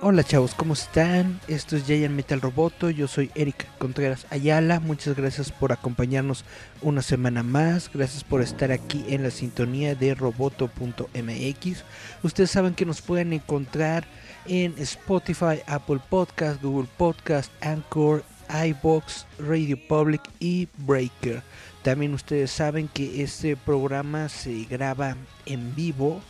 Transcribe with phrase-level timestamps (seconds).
[0.00, 1.38] Hola chavos, ¿cómo están?
[1.46, 6.44] Esto es Giant Metal Roboto, yo soy Eric Contreras Ayala, muchas gracias por acompañarnos
[6.80, 11.84] una semana más, gracias por estar aquí en la sintonía de roboto.mx.
[12.22, 14.04] Ustedes saben que nos pueden encontrar
[14.46, 21.42] en Spotify, Apple Podcast, Google Podcast, Anchor, iBox, Radio Public y Breaker.
[21.82, 26.22] También ustedes saben que este programa se graba en vivo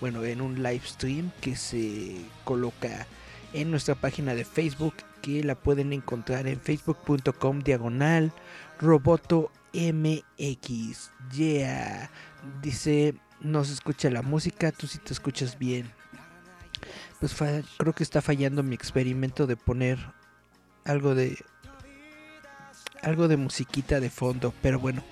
[0.00, 3.06] bueno, en un live stream que se coloca
[3.52, 8.32] en nuestra página de Facebook que la pueden encontrar en facebook.com diagonal
[8.78, 11.10] roboto mx.
[11.34, 12.10] Yeah,
[12.62, 15.90] dice, no se escucha la música, tú si te escuchas bien.
[17.20, 17.34] Pues
[17.78, 19.98] creo que está fallando mi experimento de poner
[20.84, 21.36] algo de
[23.02, 25.02] algo de musiquita de fondo, pero bueno.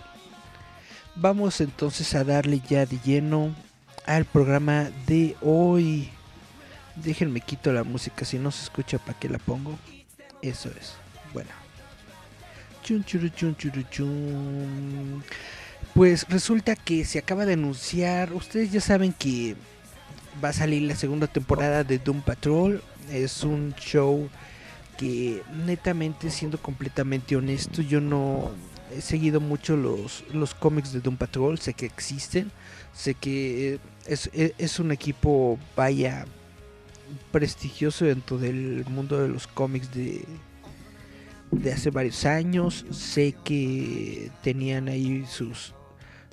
[1.17, 3.55] Vamos entonces a darle ya de lleno
[4.07, 6.11] al programa de hoy.
[6.95, 9.79] Déjenme quito la música, si no se escucha, ¿para qué la pongo?
[10.43, 10.95] Eso es.
[11.33, 11.51] Bueno.
[12.83, 13.55] Churu, churu.
[15.93, 18.33] Pues resulta que se acaba de anunciar.
[18.33, 19.57] Ustedes ya saben que
[20.43, 22.83] va a salir la segunda temporada de Doom Patrol.
[23.11, 24.29] Es un show
[24.97, 28.51] que netamente, siendo completamente honesto, yo no
[28.95, 31.59] he seguido mucho los, los cómics de Doom Patrol.
[31.59, 32.51] Sé que existen.
[32.93, 36.25] Sé que es, es, un equipo, vaya,
[37.31, 40.25] prestigioso dentro del mundo de los cómics de,
[41.51, 42.87] de hace varios años.
[42.91, 45.75] Sé que tenían ahí sus,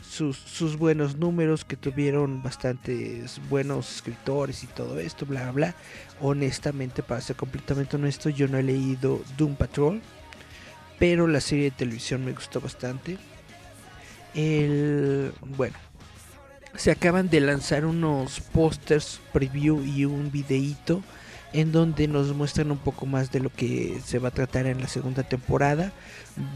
[0.02, 5.76] sus, sus, buenos números, que tuvieron bastantes buenos escritores y todo esto, bla, bla.
[6.22, 10.02] Honestamente, para ser completamente honesto, yo no he leído Doom Patrol,
[11.04, 13.18] pero la serie de televisión me gustó bastante.
[14.34, 15.76] El, bueno,
[16.78, 21.04] se acaban de lanzar unos pósters preview y un videíto
[21.52, 24.80] en donde nos muestran un poco más de lo que se va a tratar en
[24.80, 25.92] la segunda temporada.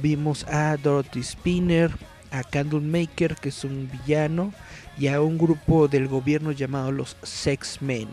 [0.01, 1.91] Vimos a Dorothy Spinner,
[2.31, 4.53] a Candlemaker, que es un villano,
[4.97, 8.07] y a un grupo del gobierno llamado los Sex Men,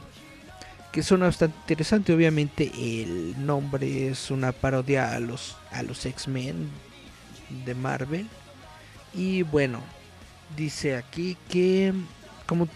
[0.94, 2.14] que son bastante interesante.
[2.14, 6.70] Obviamente el nombre es una parodia a los, a los X-Men
[7.66, 8.28] de Marvel.
[9.12, 9.80] Y bueno,
[10.56, 11.92] dice aquí que
[12.46, 12.68] como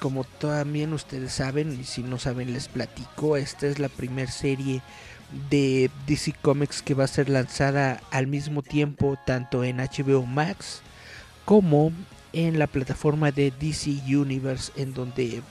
[0.00, 4.82] como también ustedes saben y si no saben les platico esta es la primera serie
[5.48, 10.82] de DC Comics que va a ser lanzada al mismo tiempo tanto en HBO Max
[11.46, 11.92] como
[12.34, 15.42] en la plataforma de DC Universe en donde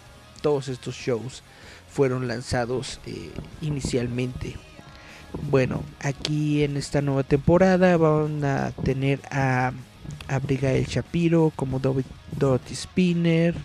[0.42, 1.42] todos estos shows
[1.96, 4.58] fueron lanzados eh, inicialmente
[5.50, 9.72] bueno aquí en esta nueva temporada van a tener a
[10.28, 13.56] Abigail Shapiro como Dorothy Spinner,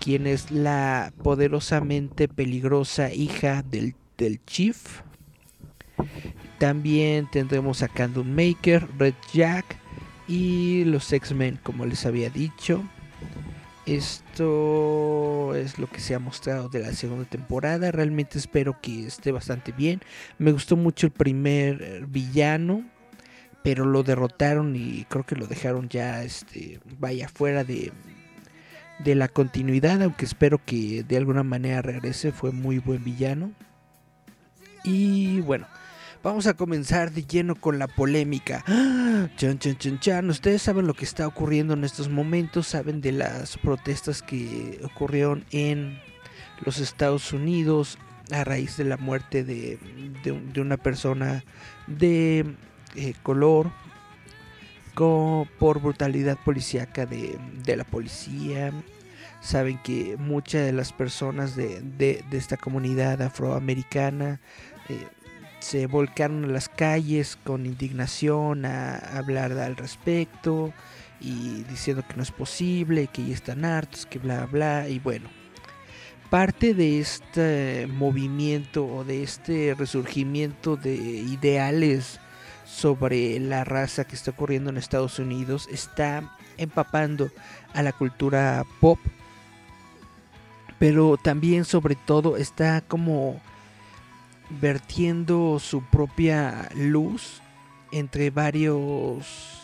[0.00, 5.00] quien es la poderosamente peligrosa hija del, del Chief.
[6.58, 9.76] También tendremos a Candle Maker, Red Jack
[10.26, 12.82] y los X-Men, como les había dicho.
[13.88, 17.90] Esto es lo que se ha mostrado de la segunda temporada.
[17.90, 20.00] Realmente espero que esté bastante bien.
[20.38, 22.84] Me gustó mucho el primer villano
[23.60, 27.92] pero lo derrotaron y creo que lo dejaron ya este vaya fuera de
[28.98, 33.52] de la continuidad, aunque espero que de alguna manera regrese, fue muy buen villano.
[34.84, 35.66] Y bueno,
[36.22, 38.64] vamos a comenzar de lleno con la polémica.
[39.36, 40.30] Chan, chan, chan, chan.
[40.30, 45.44] Ustedes saben lo que está ocurriendo en estos momentos, saben de las protestas que ocurrieron
[45.50, 46.00] en
[46.64, 47.98] los Estados Unidos
[48.30, 49.78] a raíz de la muerte de,
[50.22, 51.44] de una persona
[51.86, 52.44] de
[52.94, 53.70] eh, color
[55.58, 58.72] por brutalidad policíaca de, la policía.
[59.40, 64.40] Saben que muchas de las personas de, esta comunidad afroamericana
[64.88, 65.06] eh,
[65.60, 70.72] se volcaron a las calles con indignación a, hablar al respecto
[71.20, 75.28] y diciendo que no es posible, que ya están hartos, que bla bla y bueno.
[76.30, 82.20] Parte de este movimiento o de este resurgimiento de ideales
[82.66, 87.30] sobre la raza que está ocurriendo en Estados Unidos está empapando
[87.72, 88.98] a la cultura pop,
[90.78, 93.40] pero también sobre todo está como
[94.50, 97.42] vertiendo su propia luz
[97.92, 99.58] entre varios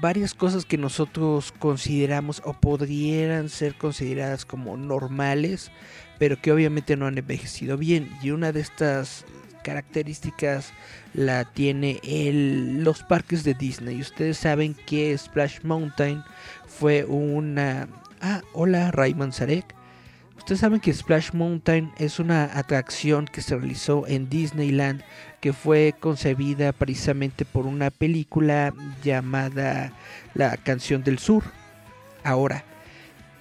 [0.00, 5.70] varias cosas que nosotros consideramos o podrían ser consideradas como normales,
[6.18, 8.10] pero que obviamente no han envejecido bien.
[8.22, 9.24] Y una de estas
[9.62, 10.72] características
[11.14, 14.00] la tiene el, los parques de Disney.
[14.00, 16.22] Ustedes saben que Splash Mountain
[16.66, 17.88] fue una...
[18.20, 19.74] Ah, hola Raymond Sarek.
[20.42, 25.00] Ustedes saben que Splash Mountain es una atracción que se realizó en Disneyland
[25.40, 28.74] que fue concebida precisamente por una película
[29.04, 29.92] llamada
[30.34, 31.44] La canción del sur.
[32.24, 32.64] Ahora,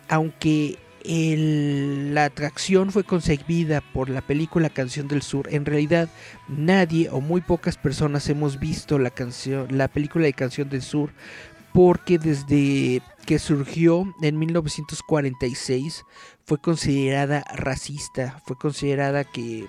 [0.09, 5.47] aunque la atracción fue concebida por la película Canción del Sur.
[5.51, 6.07] En realidad,
[6.47, 11.09] nadie o muy pocas personas hemos visto la canción, la película de Canción del Sur,
[11.73, 16.03] porque desde que surgió en 1946
[16.45, 19.67] fue considerada racista, fue considerada que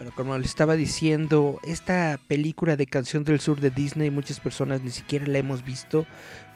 [0.00, 4.80] bueno, como les estaba diciendo, esta película de Canción del Sur de Disney muchas personas
[4.80, 6.06] ni siquiera la hemos visto,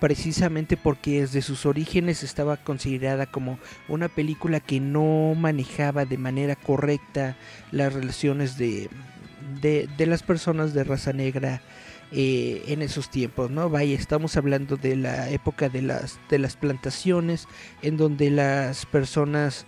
[0.00, 6.56] precisamente porque desde sus orígenes estaba considerada como una película que no manejaba de manera
[6.56, 7.36] correcta
[7.70, 8.88] las relaciones de,
[9.60, 11.60] de, las personas de raza negra
[12.12, 13.70] eh, en esos tiempos, ¿no?
[13.70, 17.48] Vaya, estamos hablando de la época de las, de las plantaciones,
[17.82, 19.66] en donde las personas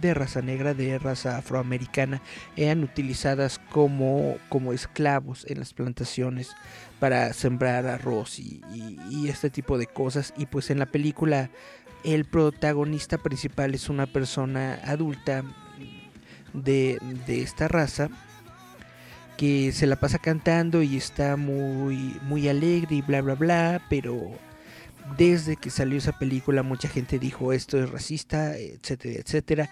[0.00, 2.22] de raza negra, de raza afroamericana,
[2.56, 6.54] eran utilizadas como, como esclavos en las plantaciones
[7.00, 8.62] para sembrar arroz y,
[9.28, 10.32] este tipo de cosas.
[10.36, 11.50] Y pues en la película
[12.04, 15.42] el protagonista principal es una persona adulta
[16.52, 18.08] de, de esta raza
[19.42, 24.30] que se la pasa cantando y está muy, muy alegre y bla bla bla, pero
[25.18, 29.70] desde que salió esa película mucha gente dijo esto es racista, etcétera, etcétera.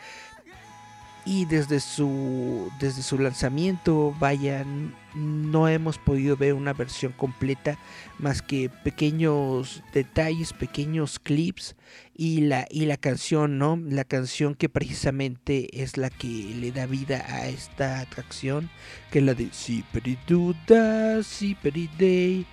[1.24, 7.78] Y desde su, desde su lanzamiento, vayan, no hemos podido ver una versión completa
[8.18, 11.76] más que pequeños detalles, pequeños clips
[12.16, 13.76] y la, y la canción, ¿no?
[13.76, 18.70] La canción que precisamente es la que le da vida a esta atracción,
[19.10, 22.46] que es la de Siperi Duda, Siperi Day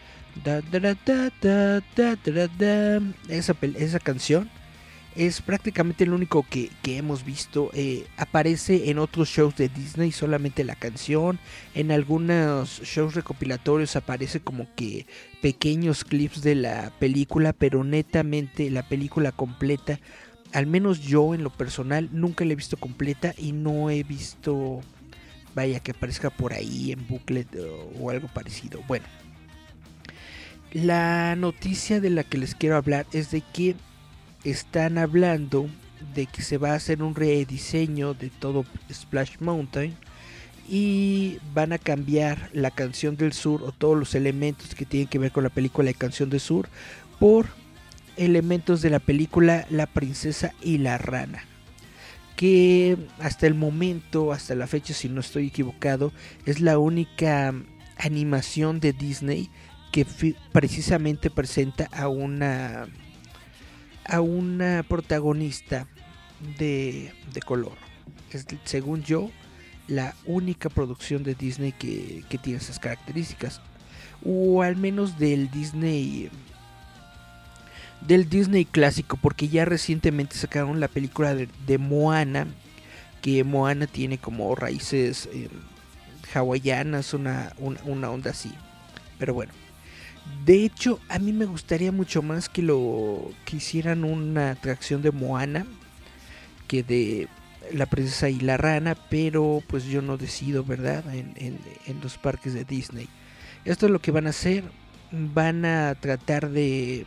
[3.30, 4.50] esa, esa canción
[5.18, 7.72] es prácticamente lo único que, hemos visto.
[7.74, 11.40] Eh, aparece en otros shows de Disney solamente la canción.
[11.74, 15.08] En algunos shows recopilatorios aparece como que
[15.42, 20.00] pequeños clips de la película, pero netamente la película completa.
[20.54, 24.82] Al menos yo en lo personal nunca la he visto completa y no he visto,
[25.56, 27.48] vaya que aparezca por ahí en booklet
[28.00, 28.82] o algo parecido.
[28.88, 29.06] Bueno,
[30.72, 33.76] la noticia de la que les quiero hablar es de que
[34.52, 35.68] están hablando
[36.14, 39.96] de que se va a hacer un rediseño de todo Splash Mountain
[40.70, 45.20] y van a cambiar la canción del sur o todos los elementos que tienen que
[45.20, 46.68] ver con la película de Canción del Sur
[47.20, 47.48] por
[48.18, 51.44] elementos de la película La princesa y la rana
[52.36, 56.14] que hasta el momento, hasta la fecha si no estoy equivocado,
[56.46, 57.52] es la única
[57.98, 59.50] animación de Disney
[59.92, 60.06] que
[60.52, 62.88] precisamente presenta a una
[64.08, 65.88] a una protagonista
[66.58, 67.74] de, de color.
[68.32, 69.30] Es, según yo,
[69.88, 73.62] la única producción de Disney que, que, tiene esas características.
[74.26, 76.30] O al menos del Disney.
[78.02, 79.18] Del Disney clásico.
[79.18, 82.48] Porque ya recientemente sacaron la película de, Moana.
[83.22, 85.50] Que Moana tiene como raíces eh,
[86.34, 87.14] hawaianas.
[87.14, 88.54] Una, una, una onda así.
[89.18, 89.54] Pero bueno.
[90.46, 95.12] De hecho, a mí me gustaría mucho más que lo que hicieran una atracción de
[95.12, 95.66] Moana
[96.68, 97.28] que de
[97.74, 101.04] la princesa y la rana, pero pues yo no decido, ¿verdad?
[101.14, 101.60] En,
[102.02, 103.08] los parques de Disney.
[103.66, 104.64] Esto es lo que van a hacer.
[105.12, 107.06] Van a tratar de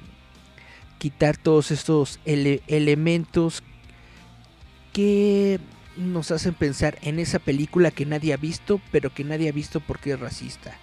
[0.99, 3.63] quitar todos estos elementos
[4.93, 5.61] que
[5.97, 9.81] nos hacen pensar en esa película que nadie ha visto, pero que nadie ha visto
[9.81, 10.77] porque es racista.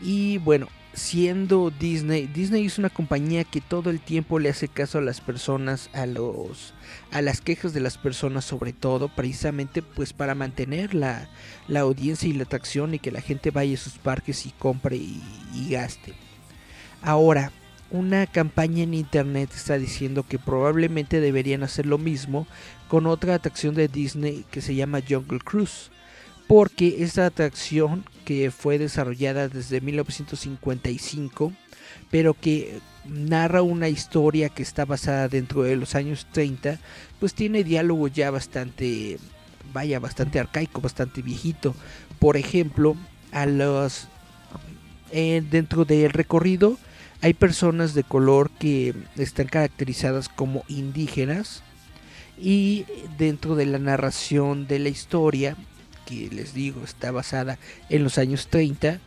[0.00, 4.98] Y bueno, siendo Disney, Disney es una compañía que todo el tiempo le hace caso
[4.98, 6.74] a las personas, a los
[7.12, 11.28] a las quejas de las personas sobre todo, precisamente pues para mantener la,
[11.68, 14.96] la audiencia y la atracción y que la gente vaya a sus parques y compre
[14.96, 15.22] y,
[15.54, 16.14] y gaste.
[17.02, 17.52] Ahora,
[17.90, 22.46] una campaña en internet está diciendo que probablemente deberían hacer lo mismo
[22.88, 25.90] con otra atracción de Disney que se llama Jungle Cruise
[26.50, 31.52] porque esta atracción que fue desarrollada desde 1955,
[32.12, 36.78] pero que narra una historia que está basada dentro de los años 30,
[37.18, 39.18] pues tiene diálogo ya bastante,
[39.72, 41.74] vaya, bastante arcaico, bastante viejito.
[42.20, 42.94] Por ejemplo,
[43.32, 44.06] a los
[45.10, 46.78] eh, dentro del recorrido
[47.22, 51.64] hay personas de color que están caracterizadas como indígenas
[52.38, 52.86] y
[53.18, 55.56] dentro de la narración de la historia,
[56.06, 59.00] que les digo está basada en los años 30,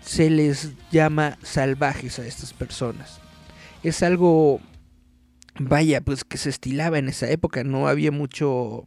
[0.00, 3.20] se les llama salvajes a estas personas.
[3.82, 4.60] Es algo,
[5.58, 8.86] vaya, pues que se estilaba en esa época, no había mucho,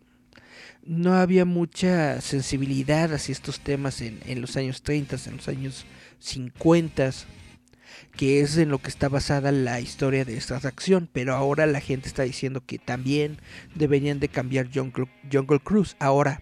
[0.84, 5.86] no había mucha sensibilidad hacia estos temas en, en los años 30, en los años
[6.20, 7.12] 50
[8.16, 11.80] que es en lo que está basada la historia de esta atracción, pero ahora la
[11.80, 13.38] gente está diciendo que también
[13.75, 15.96] deberían de cambiar Jungle, Jungle Cruise.
[16.00, 16.42] Ahora,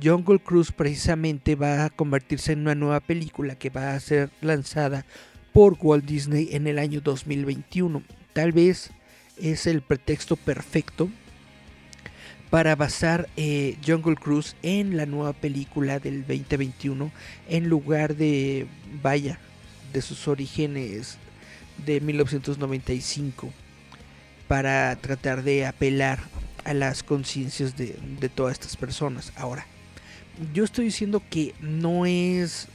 [0.00, 5.04] Jungle Cruise precisamente va a convertirse en una nueva película que va a ser lanzada
[5.52, 8.02] por Walt Disney en el año 2021.
[8.32, 8.90] Tal vez
[9.36, 11.10] es el pretexto perfecto
[12.48, 17.10] para basar eh, Jungle Cruise en la nueva película del 2021
[17.48, 18.66] en lugar de,
[19.02, 19.38] vaya,
[19.92, 21.18] de sus orígenes
[21.84, 23.50] de 1995
[24.48, 26.18] para tratar de apelar
[26.64, 29.32] a las conciencias de, de todas estas personas.
[29.36, 29.66] Ahora,
[30.52, 32.68] yo estoy diciendo que no es...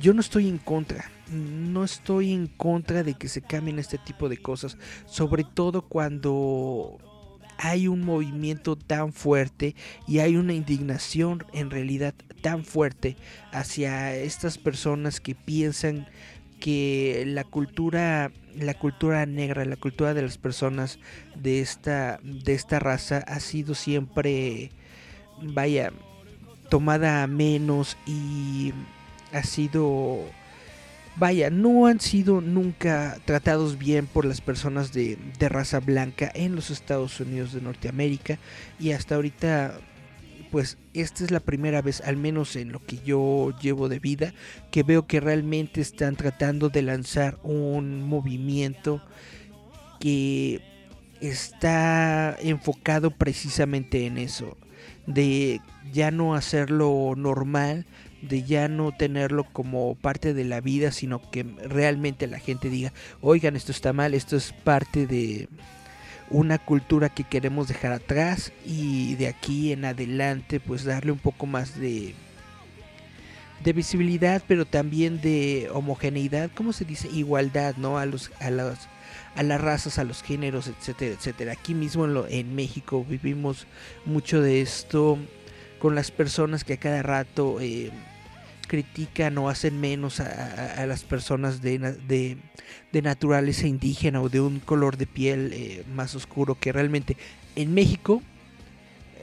[0.00, 4.28] Yo no estoy en contra, no estoy en contra de que se cambien este tipo
[4.28, 6.98] de cosas, sobre todo cuando
[7.58, 9.76] hay un movimiento tan fuerte
[10.08, 13.16] y hay una indignación en realidad tan fuerte
[13.52, 16.08] hacia estas personas que piensan
[16.60, 20.98] que la cultura la cultura negra, la cultura de las personas
[21.34, 24.70] de esta de esta raza ha sido siempre
[25.42, 25.92] vaya
[26.68, 28.72] tomada a menos y
[29.32, 30.20] ha sido
[31.16, 36.56] vaya, no han sido nunca tratados bien por las personas de, de, raza blanca en
[36.56, 38.38] los Estados Unidos de Norteamérica.
[38.80, 39.78] Y hasta ahorita
[40.54, 44.32] pues esta es la primera vez, al menos en lo que yo llevo de vida,
[44.70, 49.02] que veo que realmente están tratando de lanzar un movimiento
[49.98, 50.60] que
[51.20, 54.56] está enfocado precisamente en eso,
[55.06, 55.60] de
[55.92, 57.86] ya no hacerlo normal,
[58.22, 62.92] de ya no tenerlo como parte de la vida, sino que realmente la gente diga,
[63.20, 65.48] oigan, esto está mal, esto es parte de,
[66.30, 71.46] una cultura que queremos dejar atrás y de aquí en adelante pues darle un poco
[71.46, 72.14] más de
[73.62, 78.88] de visibilidad pero también de homogeneidad cómo se dice igualdad no a los a las
[79.34, 81.52] a las razas a los géneros etcétera etcétera.
[81.52, 83.66] Aquí mismo en, lo, en México vivimos
[84.04, 85.18] mucho de esto
[85.78, 87.90] con las personas que a cada rato eh,
[88.66, 94.96] critican o hacen menos a, las personas de, de, naturaleza indígena o de un color
[94.96, 97.16] de piel eh, más oscuro que realmente
[97.56, 98.22] en México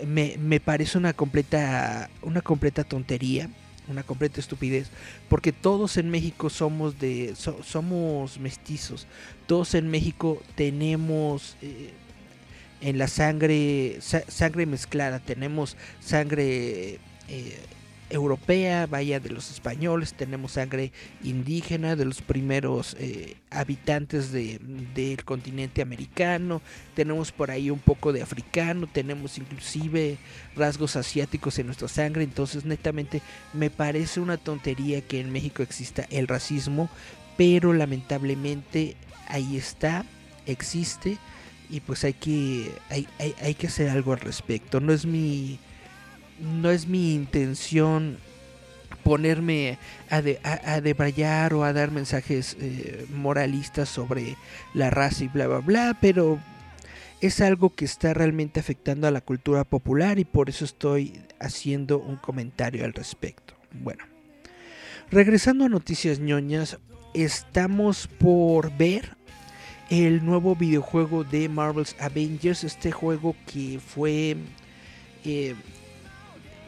[0.06, 3.50] me, me, parece una completa una completa tontería
[3.92, 4.90] una completa estupidez.
[5.30, 9.08] Porque todos en México somos de somos mestizos.
[9.48, 11.92] Todos en México tenemos eh,
[12.82, 15.20] en la sangre sangre mezclada.
[15.20, 17.60] Tenemos sangre eh,
[18.12, 20.91] europea, vaya de los españoles, tenemos sangre
[21.24, 24.60] indígena de los primeros eh, habitantes de,
[24.94, 26.62] del continente americano,
[26.94, 30.18] tenemos por ahí un poco de africano, tenemos inclusive
[30.56, 33.22] rasgos asiáticos en nuestra sangre, entonces netamente
[33.53, 36.89] me parece una tontería que en México exista el racismo,
[37.38, 38.96] pero lamentablemente
[39.27, 40.06] ahí está,
[40.46, 41.18] existe
[41.70, 45.60] y pues hay que, hay, hay, hay que hacer algo al respecto, no es mi
[46.42, 48.18] no es mi intención
[49.04, 49.78] ponerme
[50.10, 50.40] a, de,
[50.84, 54.36] debrayar o a dar mensajes eh, moralistas sobre
[54.74, 56.40] la raza y bla bla bla, pero
[57.22, 62.00] es algo que está realmente afectando a la cultura popular y por eso estoy haciendo
[62.00, 63.54] un comentario al respecto.
[63.74, 64.04] Bueno,
[65.10, 66.78] regresando a noticias ñoñas,
[67.14, 69.16] estamos por ver
[69.90, 74.38] el nuevo videojuego de Marvel's Avengers, este juego que fue
[75.26, 75.56] eh,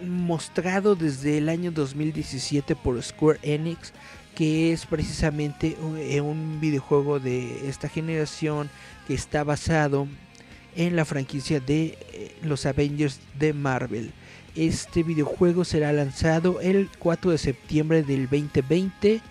[0.08, 3.94] mostrado desde el año 2017 por Square Enix,
[4.36, 8.70] que es precisamente eh, un videojuego de esta generación
[9.08, 10.08] que está basado
[10.76, 14.12] en la franquicia de eh, los Avengers de Marvel.
[14.56, 19.22] Este videojuego será lanzado el 4 de septiembre del 2020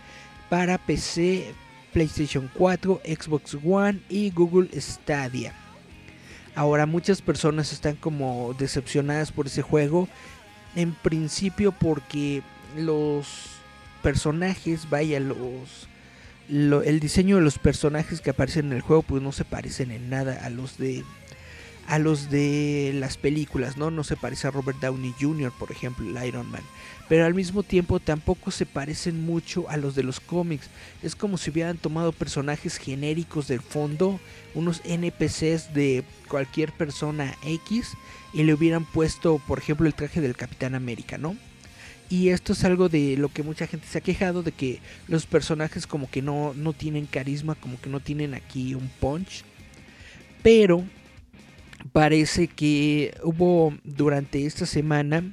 [0.49, 1.55] para PC,
[1.93, 5.55] PlayStation 4, Xbox One y Google Stadia.
[6.55, 10.09] Ahora muchas personas están como decepcionadas por ese juego
[10.75, 12.43] en principio porque
[12.76, 13.26] los
[14.02, 15.88] personajes, vaya, los
[16.49, 20.11] el diseño de los personajes que aparecen en el juego pues no se parecen en
[20.11, 21.05] nada a los de
[21.87, 23.91] a los de las películas, ¿no?
[23.91, 26.62] No se parece a Robert Downey Jr., por ejemplo, el Iron Man.
[27.09, 30.71] Pero al mismo tiempo tampoco se parecen mucho a los de los cómics.
[31.03, 34.21] Es como si hubieran tomado personajes genéricos del fondo,
[34.55, 37.93] unos NPCs de cualquier persona X,
[38.33, 41.37] y le hubieran puesto, por ejemplo, el traje del Capitán América, ¿no?
[42.09, 45.27] Y esto es algo de lo que mucha gente se ha quejado, de que los
[45.27, 49.45] personajes como que no, no tienen carisma, como que no tienen aquí un punch.
[50.43, 50.85] Pero
[51.93, 55.33] parece que hubo durante esta semana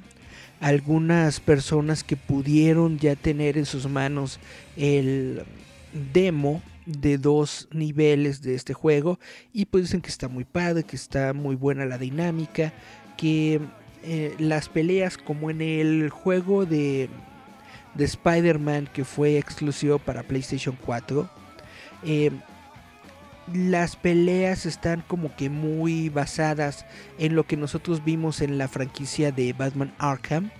[0.60, 4.38] algunas personas que pudieron ya tener en sus manos
[4.76, 5.42] el
[6.12, 9.18] demo de dos niveles de este juego
[9.52, 12.72] y pues dicen que está muy padre, que está muy buena la dinámica,
[13.16, 13.60] que
[14.02, 17.08] eh, las peleas como en el juego de,
[17.94, 21.28] de Spider-Man que fue exclusivo para PlayStation 4.
[22.02, 22.30] Eh,
[23.54, 26.86] las peleas están como que muy basadas
[27.18, 30.50] en lo que nosotros vimos en la franquicia de Batman Arkham.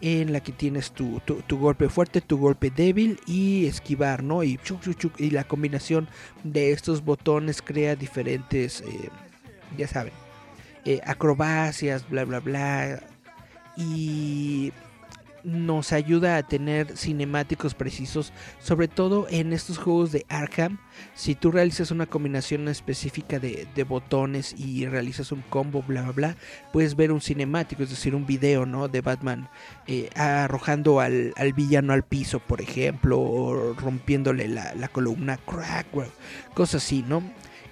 [0.00, 4.44] En la que tienes tu, golpe fuerte, tu golpe débil y esquivar, ¿no?
[4.44, 4.58] Y,
[5.18, 6.08] y la combinación
[6.42, 9.08] de estos botones crea diferentes, eh,
[9.78, 10.12] ya saben,
[10.84, 13.00] eh, acrobacias, bla, bla, bla.
[13.76, 14.72] Y
[15.44, 20.78] nos ayuda a tener cinemáticos precisos, sobre todo en estos juegos de Arkham.
[21.14, 26.36] Si tú realizas una combinación específica de, botones y realizas un combo, bla, bla, bla,
[26.72, 28.88] puedes ver un cinemático, es decir, un video, ¿no?
[28.88, 29.50] De Batman
[29.86, 35.86] eh, arrojando al, villano al piso, por ejemplo, o rompiéndole la, columna, crack,
[36.54, 37.22] cosas así, ¿no?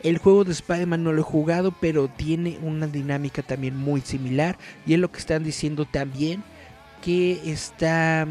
[0.02, 4.59] El juego de Spider-Man no lo he jugado, pero tiene una dinámica también muy similar.
[4.85, 6.43] Y es lo que están diciendo también
[7.02, 8.26] que está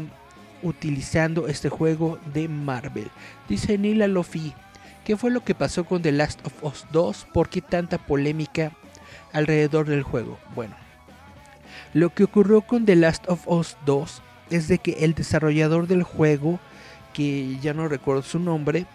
[0.62, 3.10] utilizando este juego de Marvel.
[3.48, 4.54] Dice Nila Lofi,
[5.04, 7.28] ¿qué fue lo que pasó con The Last of Us 2?
[7.32, 8.72] ¿Por qué tanta polémica
[9.32, 10.38] alrededor del juego?
[10.54, 10.74] Bueno,
[11.94, 16.02] lo que ocurrió con The Last of Us 2 es de que el desarrollador del
[16.02, 16.58] juego,
[17.12, 18.86] que ya no recuerdo su nombre,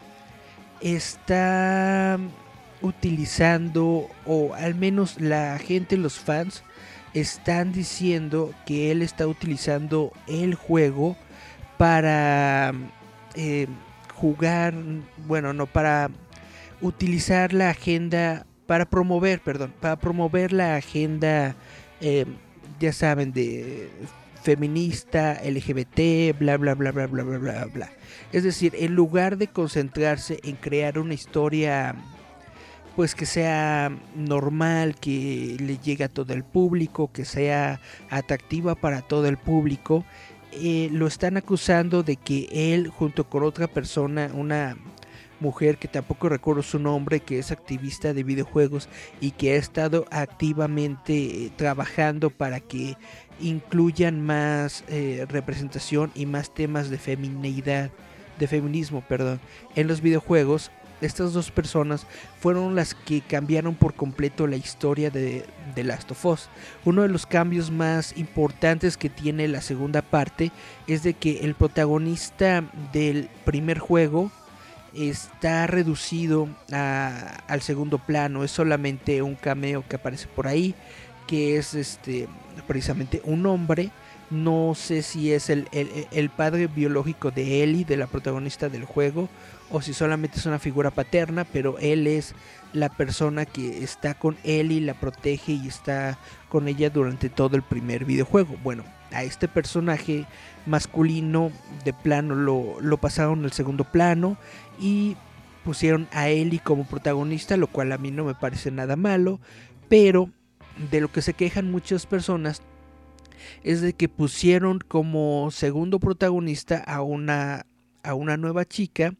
[0.82, 2.18] está
[2.82, 6.64] utilizando, o al menos la gente, los fans,
[7.14, 11.18] están diciendo que él está utilizando el juego
[11.78, 12.74] para
[13.36, 13.68] eh,
[14.14, 14.74] jugar,
[15.28, 16.10] bueno, no, para
[16.82, 21.56] utilizar la agenda, para promover, perdón, para promover la agenda,
[22.02, 22.26] eh,
[22.80, 23.90] ya saben, de
[24.44, 27.90] feminista, LGBT, bla, bla, bla, bla, bla, bla, bla, bla.
[28.32, 31.96] Es decir, en lugar de concentrarse en crear una historia
[32.98, 37.80] pues que sea normal, que le llegue a todo el público, que sea
[38.10, 40.04] atractiva para todo el público.
[40.52, 44.78] Eh, lo están acusando de que él junto con otra persona, una
[45.40, 48.90] mujer que tampoco recuerdo su nombre, que es activista de videojuegos
[49.22, 52.98] y que ha estado activamente eh, trabajando para que
[53.40, 57.92] incluyan más eh, representación y más temas de feminidad,
[58.40, 59.40] de feminismo, perdón,
[59.76, 62.06] en los videojuegos estas dos personas
[62.40, 66.50] fueron las que cambiaron por completo la historia de The Last of Us.
[66.86, 70.52] Uno de los cambios más importantes que tiene la segunda parte
[70.88, 74.32] es de que el protagonista del primer juego
[74.94, 80.74] está reducido al segundo plano, es solamente un cameo que aparece por ahí,
[81.28, 82.28] que es este
[82.68, 83.92] precisamente un hombre
[84.30, 89.30] no sé si es el, el, padre biológico de Ellie, de la protagonista del juego,
[89.72, 92.36] o si solamente es una figura paterna, pero él es
[92.74, 96.18] la persona que está con Ellie, la protege y está
[96.50, 98.56] con ella durante todo el primer videojuego.
[98.64, 100.26] Bueno, a este personaje
[100.66, 101.52] masculino
[101.86, 104.38] de plano lo, lo pasaron al segundo plano
[104.80, 105.16] y
[105.64, 109.40] pusieron a Ellie como protagonista, lo cual a mí no me parece nada malo,
[109.88, 110.30] pero
[110.92, 112.62] de lo que se quejan muchas personas
[113.64, 117.66] es de que pusieron como segundo protagonista a una,
[118.04, 119.14] a una nueva chica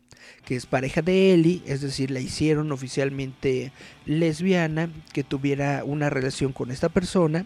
[0.46, 3.72] que es pareja de Ellie, es decir, la hicieron oficialmente
[4.06, 7.46] lesbiana, que tuviera una relación con esta persona.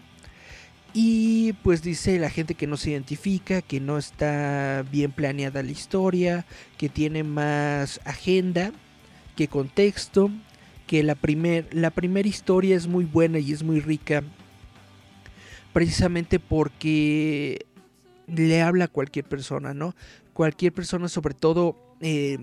[0.94, 5.70] Y pues dice la gente que no se identifica, que no está bien planeada la
[5.70, 6.44] historia,
[6.76, 8.72] que tiene más agenda
[9.36, 10.30] que contexto,
[10.86, 14.22] que la primera la primera historia es muy buena y es muy rica
[15.72, 17.66] precisamente porque
[18.26, 19.94] le habla a cualquier persona, ¿no?
[20.32, 22.38] Cualquier persona, sobre todo eh,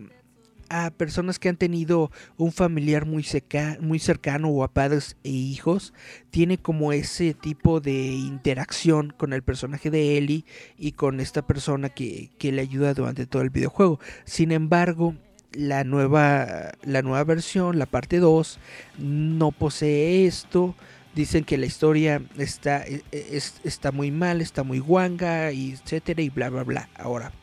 [0.70, 5.94] a personas que han tenido un familiar muy, cercano o a padres e hijos,
[6.30, 10.46] tiene como ese tipo de interacción con el personaje de Ellie
[10.78, 14.00] y con esta persona que, que le ayuda durante todo el videojuego.
[14.26, 15.16] Sin embargo,
[15.54, 18.60] la nueva, la nueva versión, la parte 2,
[19.00, 20.76] no posee esto.
[21.20, 26.22] Dicen que la historia está, e, e, está muy mal, está muy guanga, y etcétera,
[26.22, 26.90] y bla, bla, bla.
[26.96, 27.34] Ahora,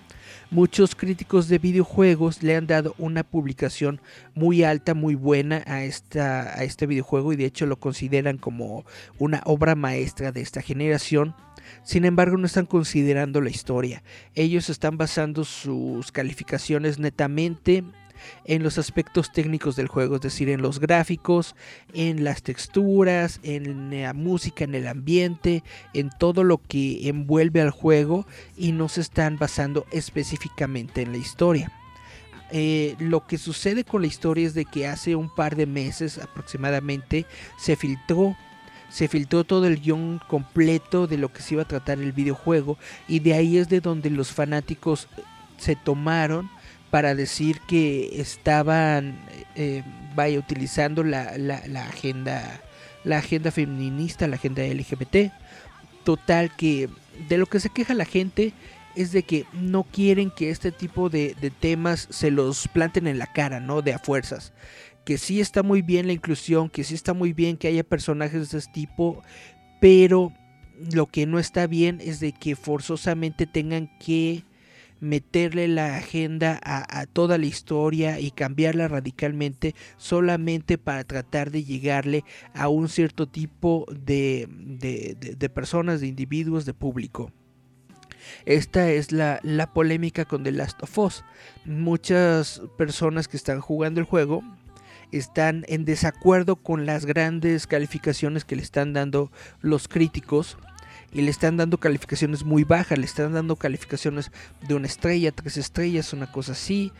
[0.50, 4.00] Muchos críticos de videojuegos le han dado una publicación
[4.34, 8.86] muy alta, muy buena a, esta, a este videojuego y de hecho lo consideran como
[9.18, 11.34] una obra maestra de esta generación.
[11.82, 14.02] Sin embargo, no están considerando la historia.
[14.34, 17.84] Ellos están basando sus calificaciones netamente
[18.44, 21.54] en los aspectos técnicos del juego, es decir, en los gráficos,
[21.94, 25.62] en las texturas, en la música, en el ambiente,
[25.94, 28.26] en todo lo que envuelve al juego
[28.56, 31.72] y no se están basando específicamente en la historia.
[32.52, 36.18] Eh, lo que sucede con la historia es de que hace un par de meses
[36.18, 37.26] aproximadamente
[37.58, 38.36] se filtró
[38.88, 42.78] se filtró todo el guion completo de lo que se iba a tratar el videojuego
[43.08, 45.08] y de ahí es de donde los fanáticos
[45.56, 46.50] se tomaron
[46.90, 49.18] para decir que estaban
[49.54, 49.82] eh,
[50.14, 52.60] vaya utilizando la, la, agenda
[53.04, 55.32] la agenda feminista la agenda LGBT
[56.04, 56.88] total que
[57.28, 58.52] de lo que se queja la gente
[58.94, 63.18] es de que no quieren que este tipo de, de, temas se los planten en
[63.18, 63.82] la cara, ¿no?
[63.82, 64.54] De a fuerzas.
[65.04, 68.50] Que sí está muy bien la inclusión, que sí está muy bien que haya personajes
[68.50, 69.22] de este tipo,
[69.82, 70.32] pero
[70.92, 74.44] lo que no está bien es de que forzosamente tengan que
[75.00, 82.24] meterle la agenda a, toda la historia y cambiarla radicalmente solamente para tratar de llegarle
[82.54, 84.48] a un cierto tipo de,
[85.54, 87.32] personas, de individuos, de público.
[88.44, 91.24] Esta es la, polémica con The Last of Us.
[91.64, 94.42] Muchas personas que están jugando el juego
[95.12, 99.30] están en desacuerdo con las grandes calificaciones que le están dando
[99.60, 100.58] los críticos
[101.12, 104.30] y le están dando calificaciones muy bajas, le están dando calificaciones
[104.66, 106.92] de una estrella, tres estrellas, una cosa así.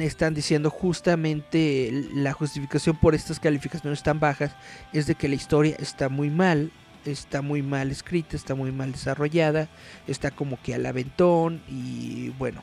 [0.00, 4.52] Están diciendo justamente la justificación por estas calificaciones tan bajas
[4.92, 6.72] es de que la historia está muy mal,
[7.04, 9.68] está muy mal escrita, está muy mal desarrollada,
[10.06, 12.62] está como que al aventón y bueno.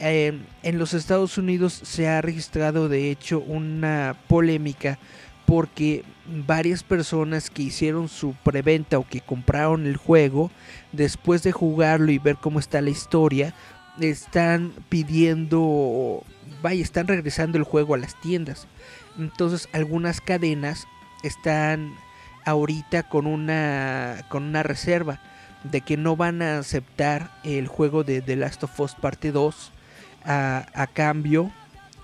[0.00, 4.96] Eh, en los Estados Unidos se ha registrado de hecho una polémica
[5.48, 6.04] porque
[6.46, 10.50] varias personas que hicieron su preventa o que compraron el juego,
[10.92, 13.54] después de jugarlo y ver cómo está la historia,
[13.98, 16.22] están pidiendo,
[16.60, 18.66] vaya, están regresando el juego a las tiendas.
[19.18, 20.86] Entonces algunas cadenas
[21.22, 21.94] están
[22.44, 25.18] ahorita con una, con una reserva
[25.64, 29.72] de que no van a aceptar el juego de The Last of Us Parte 2
[30.26, 31.50] a, a cambio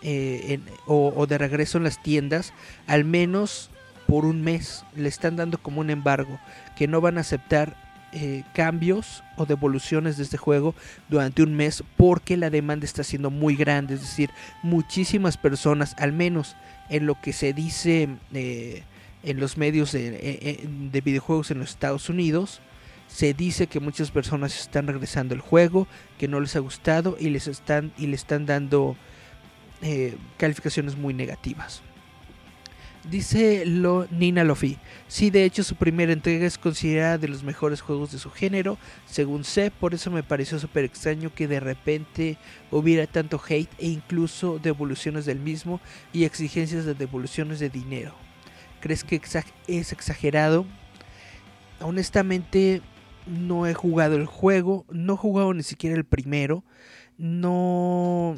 [0.06, 2.52] eh, o, de regreso en las tiendas,
[2.86, 3.70] al menos
[4.06, 4.84] por un mes.
[4.94, 6.38] Le están dando como un embargo,
[6.76, 7.74] que no van a aceptar
[8.12, 10.74] eh, cambios o devoluciones de este juego
[11.08, 13.94] durante un mes porque la demanda está siendo muy grande.
[13.94, 14.28] Es decir,
[14.62, 16.54] muchísimas personas, al menos
[16.90, 18.82] en lo que se dice eh,
[19.22, 22.60] en los medios de, de videojuegos en los Estados Unidos,
[23.08, 25.86] se dice que muchas personas están regresando el juego,
[26.18, 28.96] que no les ha gustado y les están y le están dando
[29.82, 31.82] eh, calificaciones muy negativas.
[33.10, 37.82] Dice lo, Nina Lofi, sí de hecho su primera entrega es considerada de los mejores
[37.82, 42.38] juegos de su género, según sé, por eso me pareció súper extraño que de repente
[42.70, 45.82] hubiera tanto hate e incluso devoluciones del mismo
[46.14, 48.14] y exigencias de devoluciones de dinero.
[48.80, 49.20] ¿Crees que
[49.66, 50.64] es exagerado?
[51.80, 52.80] Honestamente
[53.26, 56.64] no he jugado el juego, no he jugado ni siquiera el primero,
[57.18, 58.36] no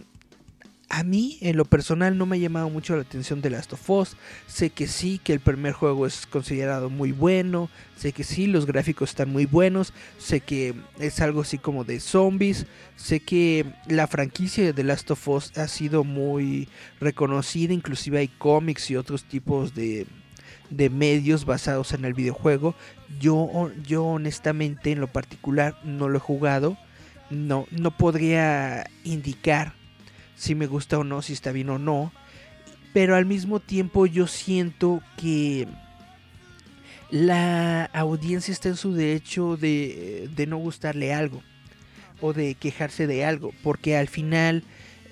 [0.89, 3.91] a mí, en lo personal, no me ha llamado mucho la atención de Last of
[3.91, 4.17] Us.
[4.47, 7.69] Sé que sí, que el primer juego es considerado muy bueno.
[7.97, 9.93] Sé que sí, los gráficos están muy buenos.
[10.19, 12.67] Sé que es algo así como de zombies.
[12.95, 16.69] Sé que la franquicia de The Last of Us ha sido muy
[17.01, 17.75] reconocida.
[17.75, 20.07] Inclusive hay cómics y otros tipos de,
[20.71, 22.77] de medios basados en el videojuego.
[23.19, 26.79] Yo, yo honestamente, en lo particular, no lo he jugado.
[27.29, 29.75] No, no podría indicar
[30.37, 32.13] si me gusta o no, si está bien o no.
[32.93, 35.67] Pero al mismo tiempo yo siento que
[37.11, 41.43] la audiencia está en su derecho de, de no gustarle algo
[42.21, 44.63] o de quejarse de algo, porque al final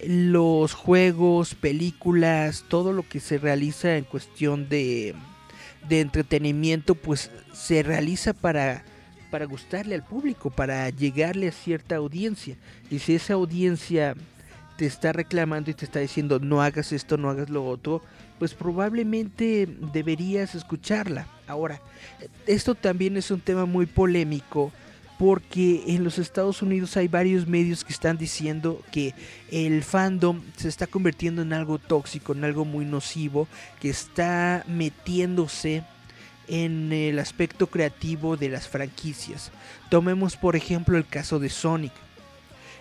[0.07, 5.15] los juegos, películas, todo lo que se realiza en cuestión de,
[5.89, 8.85] de entretenimiento, pues se realiza para,
[9.31, 12.57] para gustarle al público, para llegarle a cierta audiencia.
[12.91, 14.15] Y si esa audiencia
[14.77, 18.03] te está reclamando y te está diciendo no hagas esto, no hagas lo otro,
[18.39, 21.27] pues probablemente deberías escucharla.
[21.47, 21.81] Ahora,
[22.47, 24.73] esto también es un tema muy polémico
[25.19, 29.15] porque en los Estados Unidos hay varios medios que están diciendo que
[29.51, 33.47] el fandom se está convirtiendo en algo tóxico, en algo muy nocivo,
[33.81, 35.85] que está metiéndose
[36.49, 39.51] en el aspecto creativo de las franquicias.
[39.89, 41.93] Tomemos por ejemplo el caso de Sonic.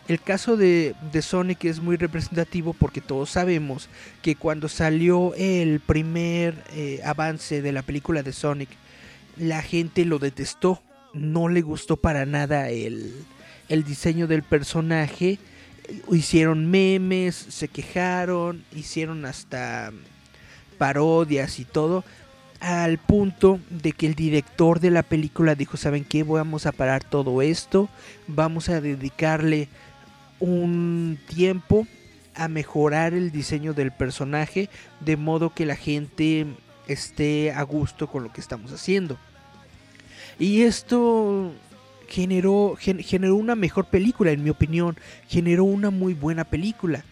[0.07, 3.87] El caso de, Sonic es muy representativo porque todos sabemos
[4.21, 8.69] que cuando salió el primer eh, avance de la película de Sonic,
[9.37, 10.81] la gente lo detestó,
[11.13, 13.13] no le gustó para nada el,
[13.69, 15.39] el diseño del personaje,
[16.11, 19.93] hicieron memes, se quejaron, hicieron hasta
[20.77, 22.03] parodias y todo,
[22.59, 26.23] al punto de que el director de la película dijo, ¿saben qué?
[26.23, 27.89] Vamos a parar todo esto,
[28.27, 29.69] vamos a dedicarle
[30.43, 31.87] un tiempo
[32.35, 36.45] a mejorar el diseño del personaje de modo que la gente
[36.87, 39.17] esté a gusto con lo que estamos haciendo.
[40.37, 41.53] Y esto
[42.09, 44.97] generó, generó una mejor película, en mi opinión,
[45.29, 47.05] generó una muy buena película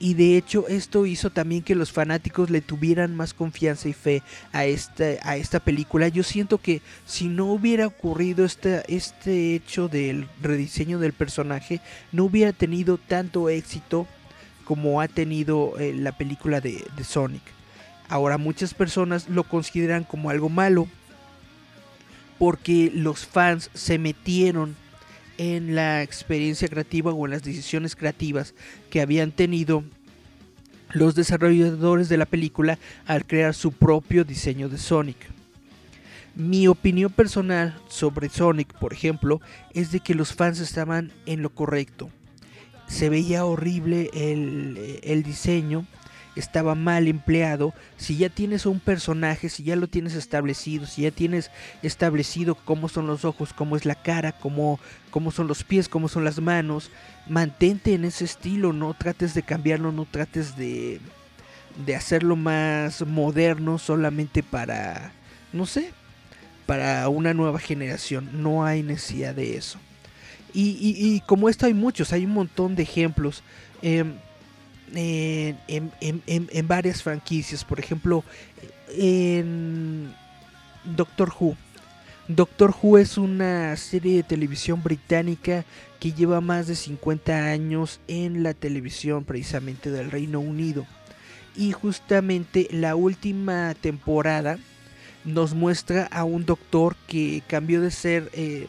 [0.00, 4.22] y de hecho esto hizo también que los fanáticos le tuvieran más confianza y fe
[4.50, 6.08] a esta, a esta película.
[6.08, 11.82] Yo siento que si no hubiera ocurrido este, este hecho del rediseño del personaje,
[12.12, 14.06] no hubiera tenido tanto éxito
[14.64, 17.42] como ha tenido eh, la película de, de Sonic.
[18.08, 20.88] Ahora muchas personas lo consideran como algo malo
[22.38, 24.76] porque los fans se metieron
[25.40, 28.52] en la experiencia creativa o en las decisiones creativas
[28.90, 29.82] que habían tenido
[30.92, 35.16] los desarrolladores de la película al crear su propio diseño de Sonic.
[36.34, 39.40] Mi opinión personal sobre Sonic, por ejemplo,
[39.72, 42.10] es de que los fans estaban en lo correcto.
[42.86, 45.86] Se veía horrible el, el diseño,
[46.36, 47.74] estaba mal empleado.
[47.96, 51.50] Si ya tienes un personaje, si ya lo tienes establecido, si ya tienes
[51.82, 54.78] establecido cómo son los ojos, cómo es la cara, cómo,
[55.10, 56.90] cómo son los pies, cómo son las manos,
[57.28, 61.00] mantente en ese estilo, no trates de cambiarlo, no trates de,
[61.84, 65.12] de hacerlo más moderno solamente para,
[65.52, 65.92] no sé,
[66.66, 68.42] para una nueva generación.
[68.42, 69.78] No hay necesidad de eso.
[70.52, 73.44] Y, y, como esto hay muchos, hay un montón de ejemplos.
[73.82, 74.14] Em,
[74.94, 77.64] en, varias franquicias.
[77.64, 78.24] Por ejemplo,
[78.96, 80.12] en
[80.84, 81.56] Doctor Who.
[82.28, 85.64] Doctor Who es una serie de televisión británica
[85.98, 90.86] que lleva más de 50 años en la televisión precisamente del Reino Unido.
[91.56, 94.58] Y justamente la última temporada
[95.24, 98.68] nos muestra a un doctor que cambió de ser eh,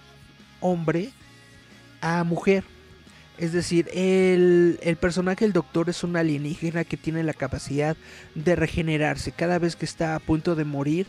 [0.59, 1.11] hombre
[2.01, 2.63] a mujer
[3.41, 7.97] es decir, el, personaje del doctor es un alienígena que tiene la capacidad
[8.35, 9.31] de regenerarse.
[9.31, 11.07] Cada vez que está a punto de morir,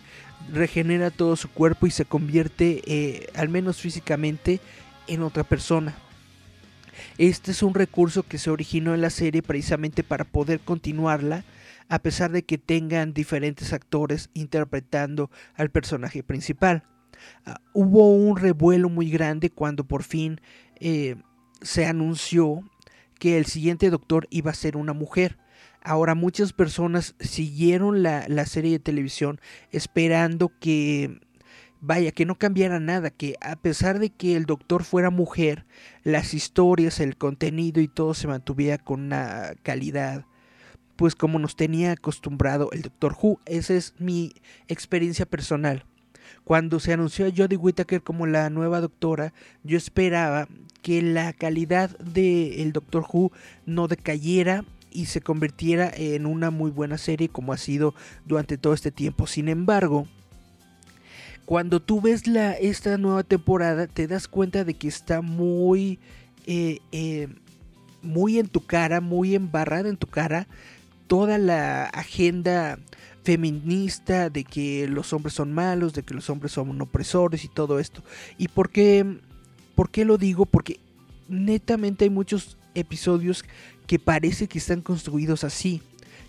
[0.51, 4.61] regenera todo su cuerpo y se convierte, eh, al menos físicamente,
[5.09, 5.95] en otra persona.
[7.19, 11.45] Este es un recurso que se originó en la serie precisamente para poder continuarla,
[11.91, 16.85] a pesar de que tengan diferentes actores interpretando al personaje principal.
[17.45, 20.41] Ah, hubo un revuelo muy grande cuando por fin
[20.81, 21.17] eh,
[21.63, 22.63] se anunció
[23.19, 25.39] que el siguiente doctor iba a ser una mujer.
[25.81, 31.21] Ahora muchas personas siguieron la, serie de televisión esperando que,
[31.81, 35.67] vaya, que no cambiara nada, que a pesar de que el doctor fuera mujer,
[36.05, 40.25] las historias, el contenido y todo se mantuviera con una calidad,
[40.97, 43.41] pues como nos tenía acostumbrado el doctor Who.
[43.47, 44.33] Esa es mi
[44.69, 45.85] experiencia personal.
[46.45, 50.49] Cuando se anunció a Jodie Whittaker como la nueva doctora, yo esperaba
[50.83, 53.33] que la calidad del Doctor Who
[53.65, 57.95] no decayera y se convirtiera en una muy buena serie como ha sido
[58.27, 59.27] durante todo este tiempo.
[59.27, 60.07] Sin embargo,
[61.45, 65.99] cuando tú ves la, esta nueva temporada, te das cuenta de que está muy,
[66.47, 67.29] eh, eh,
[68.03, 70.49] muy en tu cara, muy embarrada en tu cara
[71.07, 72.79] toda la agenda
[73.23, 77.79] feminista de que los hombres son malos, de que los hombres son opresores y todo
[77.79, 78.03] esto.
[78.39, 79.21] ¿Y por qué,
[79.75, 80.47] por qué lo digo?
[80.47, 80.81] Porque
[81.29, 83.45] netamente hay muchos episodios
[83.87, 85.83] que parece que están construidos así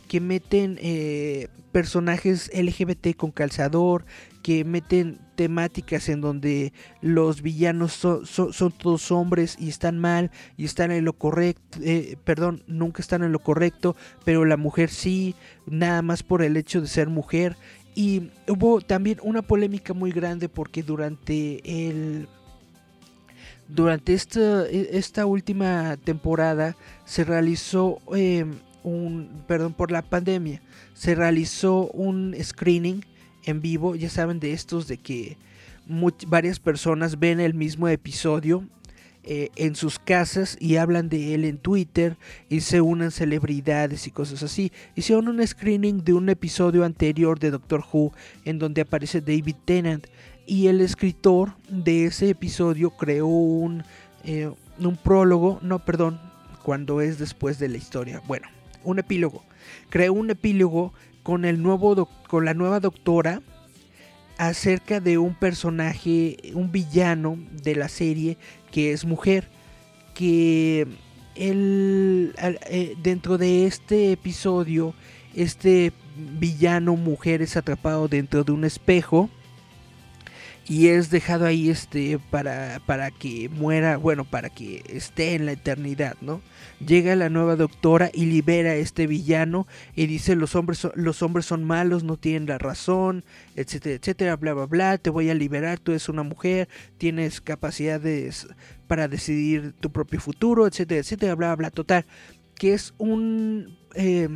[0.08, 4.06] que meten eh, personajes LGBT con calzador,
[4.44, 10.92] que meten temáticas en donde los villanos son, todos hombres y están mal y están
[10.92, 16.02] en lo correcto, eh, perdón, nunca están en lo correcto, pero la mujer sí, nada
[16.02, 17.58] más por el hecho de ser mujer.
[17.96, 22.28] Y hubo también una polémica muy grande porque durante el
[23.68, 30.62] durante esta, e, esta última temporada se realizó em, un, perdón por la pandemia,
[30.94, 33.04] se realizó un screening
[33.46, 35.38] en vivo, ya saben de estos de que
[36.28, 38.64] varias personas ven el mismo episodio
[39.26, 42.18] eh, en sus casas y hablan de él en Twitter
[42.50, 44.72] y se unen celebridades y cosas así.
[44.96, 48.12] Hicieron un screening de un episodio anterior de Doctor Who
[48.44, 50.08] en donde aparece David Tennant
[50.46, 53.84] y el escritor de ese episodio creó un,
[54.26, 56.20] eh, un prólogo, no, perdón,
[56.64, 58.22] cuando es después de la historia.
[58.28, 58.50] Bueno,
[58.84, 59.44] un epílogo.
[59.90, 60.92] Creó un epílogo
[61.24, 63.42] con, el nuevo con la nueva doctora
[64.38, 68.38] acerca de un personaje, un villano de la serie
[68.72, 69.48] que es mujer,
[70.14, 70.88] que
[71.36, 74.94] él, eh, dentro de este episodio,
[75.36, 79.30] este villano mujer es atrapado dentro de un espejo
[80.68, 85.52] y es dejado ahí este para, para que muera, bueno, para que esté en la
[85.52, 86.42] eternidad, ¿no?
[86.86, 91.22] Llega la nueva doctora y libera a este villano y dice los hombres son, los
[91.22, 95.34] hombres son malos, no tienen la razón, etcétera, etcétera, bla bla bla, te voy a
[95.34, 98.48] liberar, tú eres una mujer, tienes capacidades
[98.88, 102.06] para decidir tu propio futuro, etcétera, etcétera, bla bla, bla total,
[102.56, 104.30] que es un eh,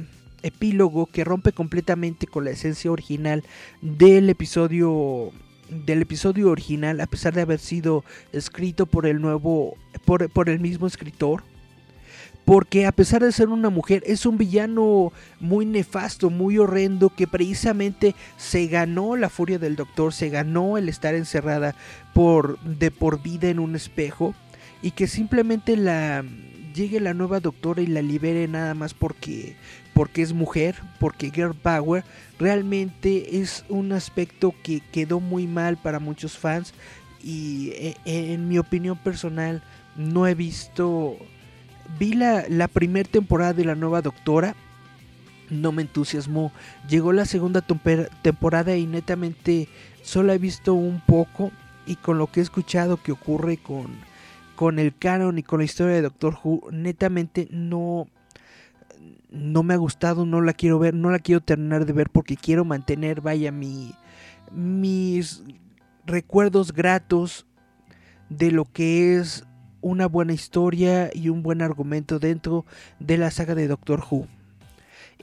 [0.44, 3.44] epílogo que rompe completamente con la esencia original
[3.82, 5.32] del episodio
[5.70, 9.76] del episodio original, a pesar de haber sido escrito por el nuevo,
[10.06, 11.44] por, por, el mismo escritor.
[12.46, 17.28] Porque a pesar de ser una mujer, es un villano muy nefasto, muy horrendo, que
[17.28, 21.76] precisamente se ganó la furia del doctor, se ganó el estar encerrada
[22.14, 24.34] por, de por vida en un espejo.
[24.82, 26.24] Y que simplemente la
[26.78, 29.56] llegue la nueva doctora y la libere nada más porque
[29.98, 32.04] porque es mujer, porque Girl Power
[32.38, 36.76] realmente es un aspecto que quedó muy mal para muchos fans
[37.24, 39.64] y eh, en mi opinión personal
[39.96, 41.18] no he visto
[41.98, 44.56] vi la, la primera temporada de la nueva doctora
[45.50, 46.52] no me entusiasmó.
[46.88, 47.64] Llegó la segunda
[48.22, 49.68] temporada y netamente
[50.04, 51.52] solo he visto un poco
[51.88, 53.88] y con lo que he escuchado que ocurre con
[54.56, 58.08] con el canon y con la historia de Doctor Who netamente no
[59.30, 62.38] no me ha gustado, no la quiero ver, no la quiero terminar de ver porque
[62.38, 63.94] quiero mantener, vaya, mi,
[64.52, 65.44] mis
[66.06, 67.46] recuerdos gratos
[68.30, 69.46] de lo que es
[69.82, 72.66] una buena historia y un buen argumento dentro
[73.00, 74.28] de la saga de Doctor Who.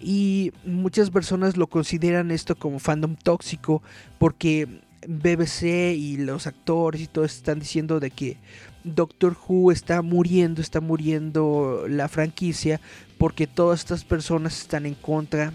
[0.00, 3.82] Y muchas personas lo consideran esto como fandom tóxico
[4.18, 8.38] porque BBC y los actores y todo están diciendo de que
[8.84, 12.80] Doctor Who está muriendo, está muriendo la franquicia
[13.24, 15.54] porque todas estas personas están en contra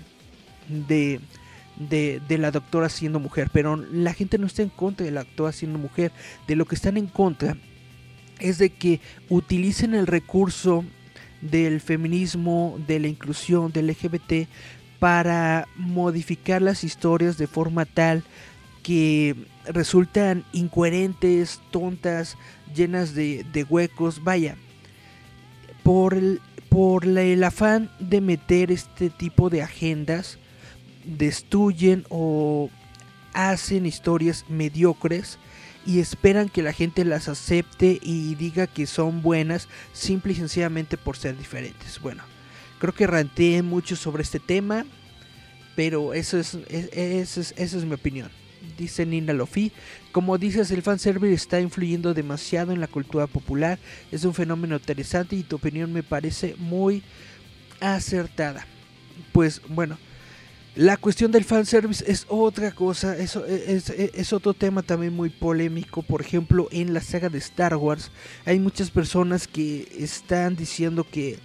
[0.68, 1.20] de,
[1.78, 3.52] de, la doctora siendo mujer.
[3.54, 6.12] Pero la gente no está en contra de la doctora siendo mujer.
[6.48, 7.58] De lo que están en contra
[8.40, 10.84] es de que utilicen el recurso
[11.42, 14.50] del feminismo, de la inclusión, del LGBT
[14.98, 18.24] para modificar las historias de forma tal
[18.82, 19.36] que
[19.68, 22.36] resultan incoherentes, tontas,
[22.74, 24.56] llenas de, huecos, vaya,
[25.84, 30.38] por el, por el afán de meter este tipo de agendas,
[31.04, 32.70] destruyen o
[33.34, 35.40] hacen historias mediocres
[35.86, 40.98] y esperan que la gente las acepte y diga que son buenas simple y sencillamente
[40.98, 42.00] por ser diferentes.
[42.00, 42.24] Bueno,
[42.80, 44.86] creo que ranteé mucho sobre este tema,
[45.76, 48.30] pero eso es, eso es, esa es mi opinión
[48.78, 49.72] dice Nina Lofi.
[50.12, 53.78] Como dices, el fanservice está influyendo demasiado en la cultura popular.
[54.12, 57.04] Es un fenómeno interesante y tu opinión me parece muy
[57.80, 58.66] acertada.
[59.32, 59.98] Pues bueno,
[60.76, 66.02] la cuestión del fanservice es otra cosa, es, es, otro tema también muy polémico.
[66.02, 68.12] Por ejemplo, en la saga de Star Wars
[68.46, 71.40] hay muchas personas que están diciendo que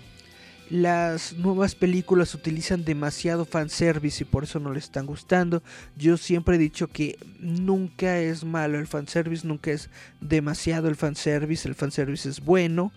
[0.71, 5.63] las nuevas películas utilizan demasiado fanservice y por eso no le están gustando.
[5.97, 11.69] Yo siempre he dicho que nunca es malo el fanservice, nunca es demasiado el fanservice,
[11.69, 12.93] el fanservice es bueno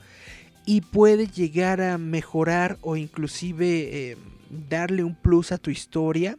[0.65, 4.17] y puede llegar a mejorar o inclusive eh,
[4.69, 6.37] darle un plus a tu historia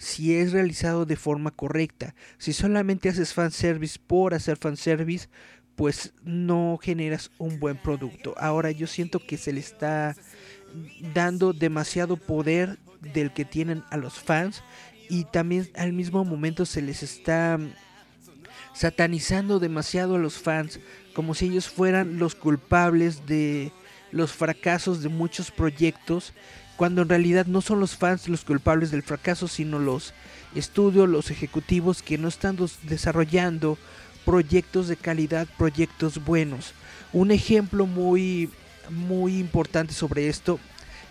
[0.00, 2.14] si es realizado de forma correcta.
[2.38, 5.28] Si solamente haces fanservice por hacer fanservice,
[5.80, 8.34] pues no generas un buen producto.
[8.36, 10.14] Ahora yo siento que se le está
[11.14, 14.62] dando demasiado poder del que tienen a los fans
[15.08, 17.58] y también al mismo momento se les está
[18.74, 20.80] satanizando demasiado a los fans
[21.14, 23.72] como si ellos fueran los culpables de
[24.12, 26.34] los fracasos de muchos proyectos
[26.76, 30.12] cuando en realidad no son los fans los culpables del fracaso sino los
[30.54, 33.78] estudios, los ejecutivos que no están desarrollando
[34.30, 36.72] proyectos de calidad, proyectos buenos.
[37.12, 38.48] Un ejemplo muy,
[38.88, 40.60] muy importante sobre esto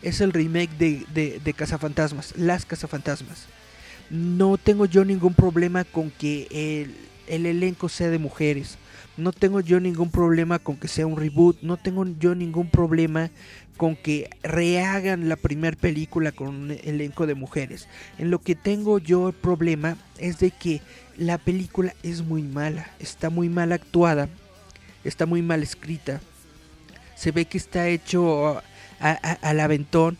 [0.01, 3.47] es el remake de, de, de Cazafantasmas, Las Cazafantasmas.
[4.09, 6.95] No tengo yo ningún problema con que el,
[7.27, 8.77] el elenco sea de mujeres.
[9.17, 11.61] No tengo yo ningún problema con que sea un reboot.
[11.61, 13.31] No tengo yo ningún problema
[13.75, 17.89] con que rehagan la primera película con un elenco de mujeres.
[18.17, 20.81] En lo que tengo yo el problema es de que
[21.19, 22.89] la película es muy mala.
[22.99, 24.29] Está muy mal actuada.
[25.03, 26.21] Está muy mal escrita.
[27.15, 28.63] Se ve que está hecho a,
[28.99, 29.11] a,
[29.41, 30.17] al aventón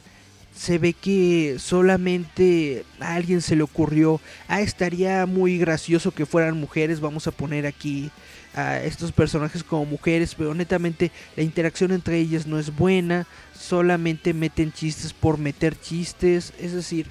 [0.60, 4.20] se ve que solamente a alguien se le ocurrió,
[4.50, 8.12] ah, estaría muy gracioso que fueran mujeres, vamos a poner aquí
[8.54, 13.26] a estos personajes como mujeres, pero netamente la interacción entre ellas no es buena,
[13.58, 17.08] solamente meten chistes por meter chistes, es decir,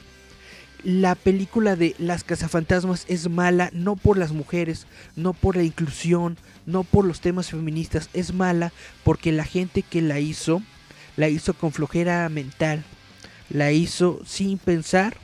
[0.84, 6.36] la película de Las cazafantasmas es mala no por las mujeres, no por la inclusión,
[6.66, 8.72] no por los temas feministas, es mala
[9.04, 10.62] porque la gente que la hizo,
[11.16, 12.84] la hizo con flojera mental
[13.50, 15.16] la hizo sin pensar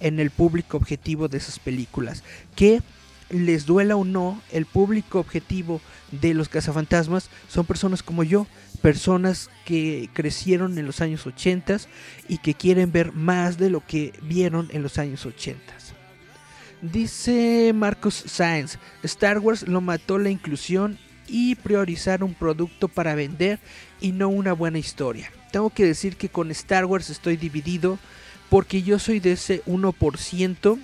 [0.00, 2.22] en el público objetivo de esas películas.
[2.56, 2.82] Que
[3.30, 5.80] les duela o no, el público objetivo
[6.10, 8.46] de los cazafantasmas son personas como yo,
[8.82, 11.78] personas que crecieron en los años 80
[12.28, 15.62] y que quieren ver más de lo que vieron en los años 80.
[16.82, 23.60] Dice Marcos Sainz, Star Wars lo mató la inclusión y priorizar un producto para vender
[24.00, 27.98] y no una buena historia tengo que decir que con Star Wars estoy dividido
[28.50, 30.78] porque yo soy de ese 1%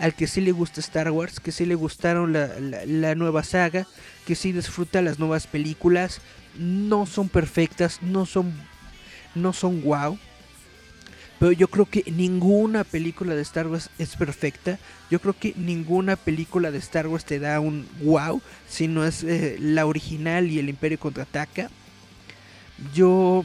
[0.00, 3.86] al que sí le gusta Star Wars, que sí le gustaron la, nueva saga,
[4.26, 6.20] que sí disfruta las nuevas películas.
[6.58, 8.52] No son perfectas, no son,
[9.34, 10.18] no son wow.
[11.38, 14.78] Pero yo creo que ninguna película de Star Wars es perfecta.
[15.10, 19.22] Yo creo que ninguna película de Star Wars te da un wow si no es
[19.22, 21.70] eh, la original y el Imperio contraataca.
[22.94, 23.44] Yo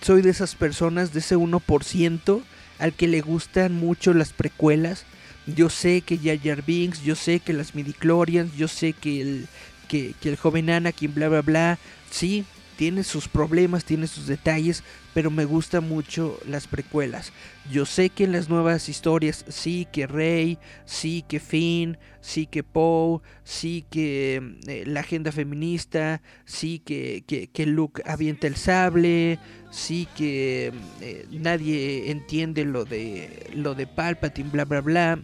[0.00, 2.42] soy de esas personas, de ese 1%
[2.78, 5.04] al que le gustan mucho las precuelas.
[5.46, 6.64] Yo sé que Jar
[7.04, 9.48] yo sé que las midichlorians, yo sé que el,
[9.88, 11.78] que, que el joven Anakin, bla, bla, bla.
[12.10, 12.44] Sí,
[12.76, 14.82] tiene sus problemas, tiene sus detalles,
[15.12, 17.32] pero me gustan mucho las precuelas.
[17.70, 22.62] Yo sé que en las nuevas historias sí que Rey, sí que Finn, sí que
[22.62, 29.38] Poe, sí que eh, la agenda feminista, sí que, que, Luke avienta el sable,
[29.70, 35.18] sí que eh, nadie entiende lo de lo de Palpatine, bla bla bla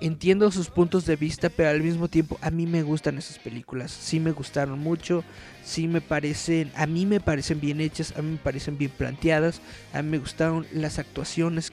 [0.00, 3.90] entiendo sus puntos de vista, pero al mismo tiempo a mí me gustan esas películas.
[3.90, 5.24] Sí me gustaron mucho,
[5.64, 9.60] sí me parecen, a mí me parecen bien hechas, a mí me parecen bien planteadas,
[9.92, 11.72] a mí me gustaron las actuaciones.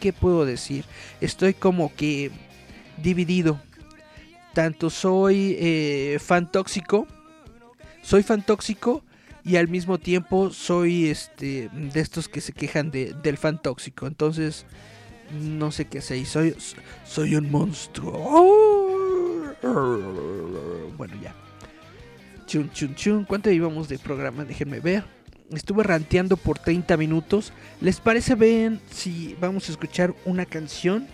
[0.00, 0.84] ¿Qué puedo decir?
[1.20, 2.30] Estoy como que
[3.02, 3.60] dividido.
[4.54, 7.06] Tanto soy eh, fan tóxico,
[8.02, 9.04] soy fan tóxico
[9.44, 14.06] y al mismo tiempo soy este de estos que se quejan de, del fan tóxico.
[14.06, 14.66] Entonces
[15.32, 16.54] no sé qué sé, soy,
[17.04, 18.12] soy un monstruo.
[20.96, 21.34] Bueno, ya.
[22.46, 23.24] Chun, chun, chun.
[23.24, 24.44] ¿Cuánto íbamos de programa?
[24.44, 25.04] Déjenme ver.
[25.50, 27.52] Estuve ranteando por 30 minutos.
[27.80, 31.06] ¿Les parece bien si vamos a escuchar una canción?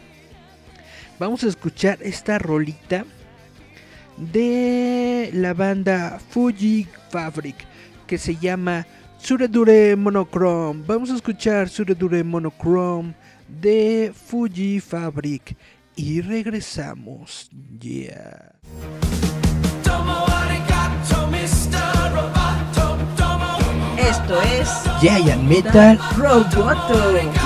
[1.18, 3.04] Vamos a escuchar esta rolita
[4.16, 7.56] de la banda Fuji Fabric
[8.06, 8.86] que se llama
[9.18, 10.82] Suredure Monochrome.
[10.86, 13.14] Vamos a escuchar Suredure Monochrome
[13.48, 15.56] de Fuji Fabric
[15.96, 18.52] y regresamos ya.
[23.98, 24.68] Esto es
[25.00, 27.43] Giant Metal Roboto.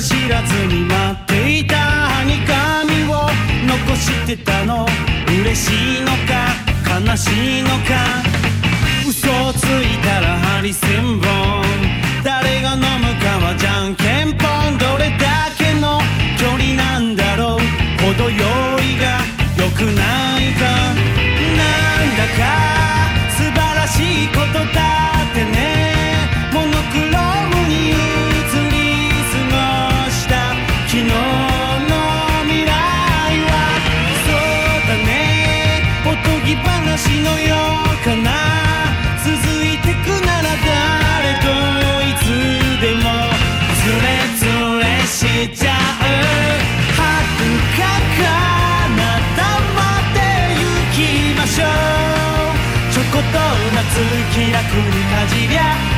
[0.00, 3.28] 知らずに待っていたはにかみを
[3.66, 4.86] 残してたの。
[5.28, 6.48] 嬉しいのか
[7.00, 8.22] 悲しいのか。
[9.08, 11.83] 嘘をついたらハリセンボン。
[53.94, 55.93] 好き楽にかじりゃ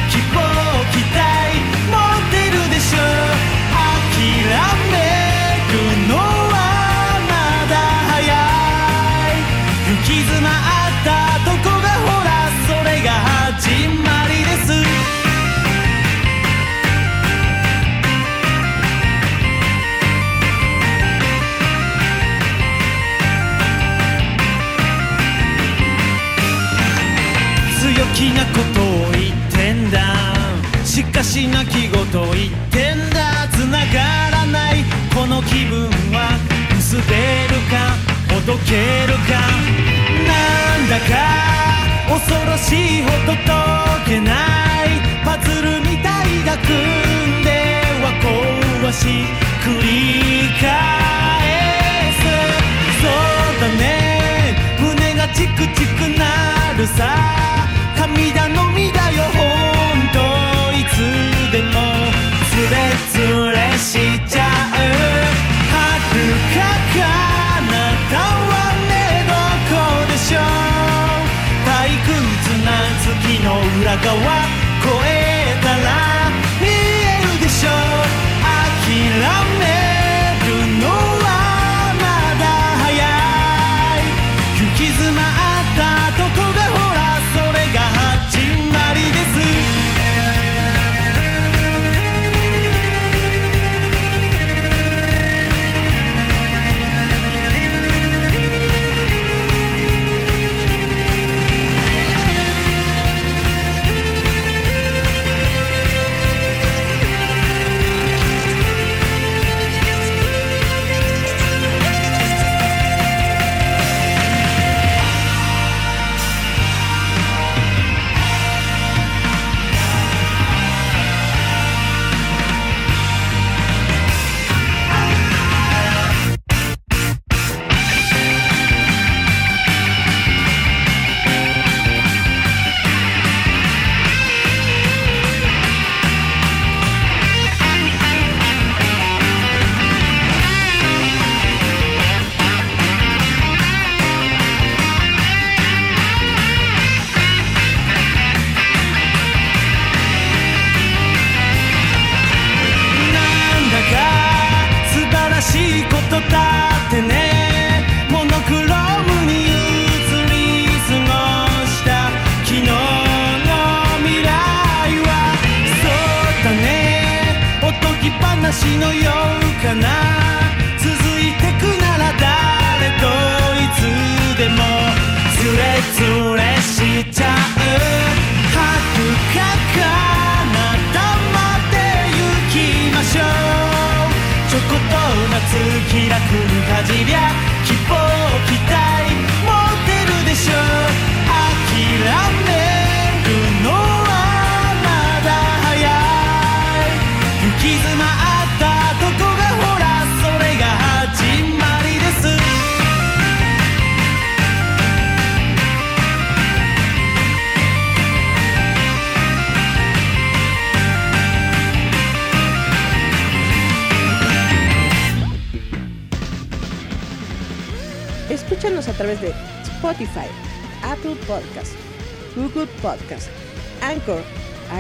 [56.97, 57.36] side.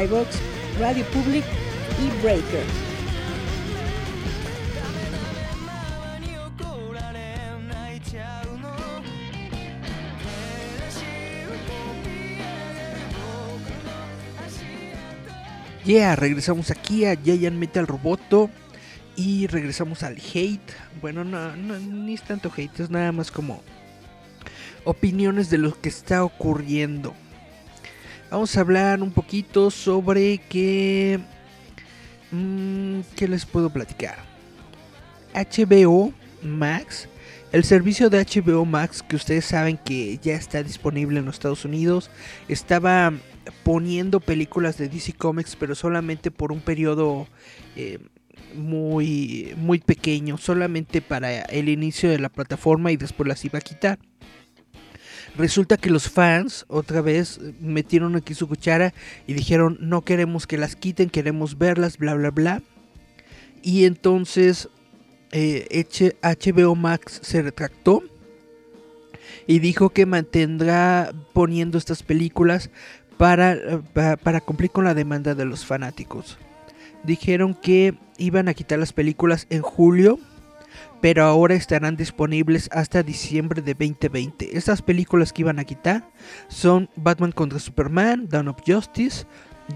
[0.09, 1.45] Radio Public
[1.99, 2.65] y Breaker.
[15.85, 18.51] Yeah, regresamos aquí a Giant Metal Roboto
[19.17, 20.73] y regresamos al hate.
[21.01, 23.63] Bueno, no, no, ni es tanto hate, es nada más como
[24.85, 27.15] opiniones de lo que está ocurriendo.
[28.31, 31.21] Vamos a hablar un poquito sobre que...
[32.33, 34.17] Mmm, ¿Qué les puedo platicar?
[35.33, 36.13] HBO
[36.43, 37.09] Max.
[37.53, 41.65] El servicio de HBO Max que ustedes saben que ya está disponible en los Estados
[41.65, 42.11] Unidos.
[42.49, 43.13] Estaba
[43.63, 47.29] poniendo películas de DC Comics pero solamente por un periodo
[47.77, 48.01] eh,
[48.57, 50.37] muy, muy pequeño.
[50.37, 54.01] Solamente para el inicio de la plataforma y después las iba a quitar
[55.37, 58.95] resulta que los fans otra vez eh, metieron aquí su cuchara
[59.27, 62.63] y dijeron no queremos que las quiten, queremos verlas, bla, bla, bla.
[63.63, 64.69] Y entonces
[65.33, 65.87] eh,
[66.23, 68.03] HBO Max se retractó
[69.47, 72.71] y dijo que mantendrá poniendo estas películas
[73.17, 73.57] para,
[74.23, 76.39] para cumplir con la demanda de los fanáticos.
[77.03, 80.19] Dijeron que iban a quitar las películas en julio
[81.01, 84.57] pero ahora estarán disponibles hasta diciembre de 2020.
[84.57, 86.11] Estas películas que iban a quitar
[86.49, 89.27] son Batman contra Superman, Dawn of Justice,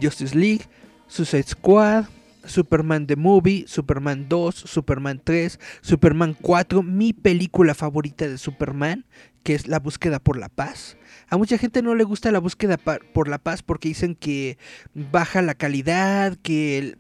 [0.01, 0.65] Justice League,
[1.07, 2.07] Suicide Squad,
[2.45, 9.05] Superman The Movie, Superman 2, Superman 3, Superman 4, mi película favorita de Superman,
[9.43, 10.97] que es La búsqueda por la paz.
[11.29, 14.59] A mucha gente no le gusta la búsqueda por la paz porque dicen que
[14.95, 16.97] baja la calidad, que,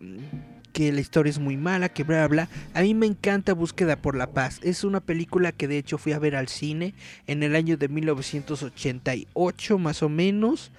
[0.73, 2.49] que la historia es muy mala, que bla, bla, bla.
[2.75, 4.61] A mí me encanta Búsqueda por la paz.
[4.63, 6.95] Es una película que de hecho fui a ver al cine
[7.27, 10.71] en el año de 1988 más o menos.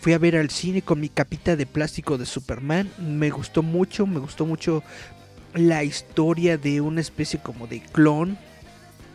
[0.00, 2.90] Fui a ver al cine con mi capita de plástico de Superman.
[2.98, 4.82] Me gustó mucho, me gustó mucho
[5.54, 8.38] la historia de una especie como de clon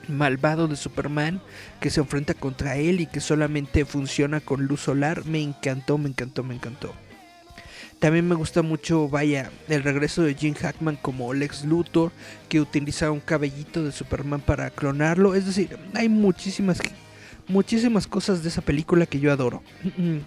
[0.08, 1.42] malvado de Superman
[1.80, 5.26] que se enfrenta contra él y que solamente funciona con luz solar.
[5.26, 6.94] Me encantó, me encantó, me encantó.
[8.06, 12.12] También me gusta mucho, vaya, el regreso de Jim Hackman como Lex Luthor,
[12.48, 15.34] que utiliza un cabellito de Superman para clonarlo.
[15.34, 16.80] Es decir, hay muchísimas,
[17.48, 19.64] muchísimas cosas de esa película que yo adoro.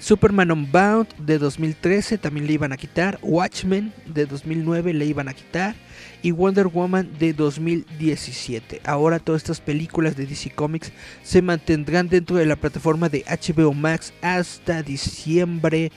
[0.00, 3.18] Superman Unbound de 2013 también le iban a quitar.
[3.22, 5.74] Watchmen de 2009 le iban a quitar.
[6.22, 8.80] Y Wonder Woman de 2017.
[8.84, 10.92] Ahora todas estas películas de DC Comics
[11.22, 15.92] se mantendrán dentro de la plataforma de HBO Max hasta diciembre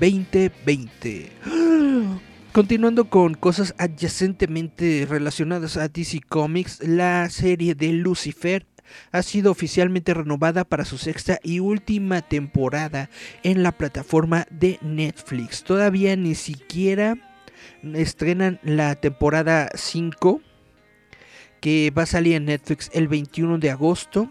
[0.00, 1.30] 2020.
[2.52, 8.66] Continuando con cosas adyacentemente relacionadas a DC Comics, la serie de Lucifer
[9.12, 13.10] ha sido oficialmente renovada para su sexta y última temporada
[13.42, 15.64] en la plataforma de Netflix.
[15.64, 17.16] Todavía ni siquiera
[17.94, 20.40] estrenan la temporada 5
[21.60, 24.30] que va a salir en Netflix el 21 de agosto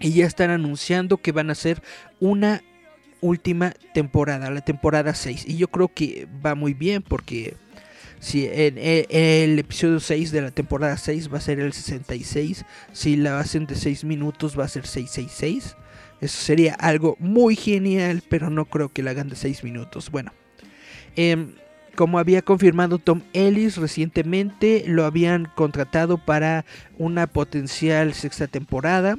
[0.00, 1.82] y ya están anunciando que van a hacer
[2.20, 2.62] una
[3.20, 7.56] última temporada, la temporada 6 y yo creo que va muy bien porque
[8.20, 13.16] si en, el episodio 6 de la temporada 6 va a ser el 66, si
[13.16, 15.76] la hacen de 6 minutos va a ser 666.
[16.20, 20.10] Eso sería algo muy genial, pero no creo que la hagan de 6 minutos.
[20.10, 20.32] Bueno,
[21.14, 21.52] em,
[21.94, 26.64] como había confirmado Tom Ellis recientemente, lo habían contratado para
[26.96, 29.16] una potencial sexta temporada.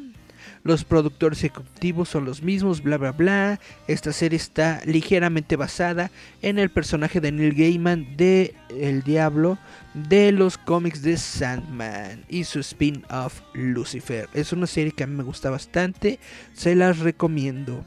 [0.63, 3.59] Los productores ejecutivos son los mismos, bla bla bla.
[3.87, 9.57] Esta serie está ligeramente basada en el personaje de Neil Gaiman de El Diablo
[9.93, 14.29] de los cómics de Sandman y su spin-off Lucifer.
[14.33, 16.19] Es una serie que a mí me gusta bastante,
[16.53, 17.85] se las recomiendo.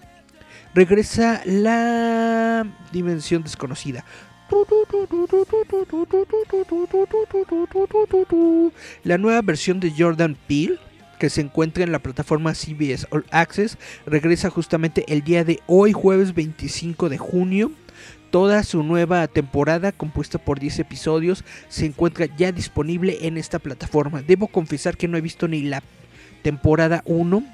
[0.74, 4.04] Regresa la dimensión desconocida.
[9.04, 10.78] La nueva versión de Jordan Peele
[11.22, 15.92] que se encuentra en la plataforma CBS All Access regresa justamente el día de hoy,
[15.92, 17.70] jueves 25 de junio.
[18.32, 24.20] Toda su nueva temporada, compuesta por 10 episodios, se encuentra ya disponible en esta plataforma.
[24.20, 25.84] Debo confesar que no he visto ni la
[26.42, 27.44] temporada 1.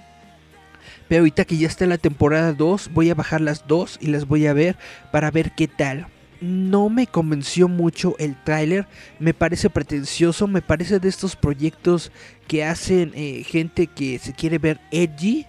[1.07, 4.27] Pero ahorita que ya está la temporada 2, voy a bajar las dos y las
[4.27, 4.77] voy a ver
[5.12, 6.07] para ver qué tal.
[6.41, 8.86] No me convenció mucho el tráiler,
[9.18, 12.12] me parece pretencioso, me parece de estos proyectos
[12.47, 15.47] que hacen eh, gente que se quiere ver edgy,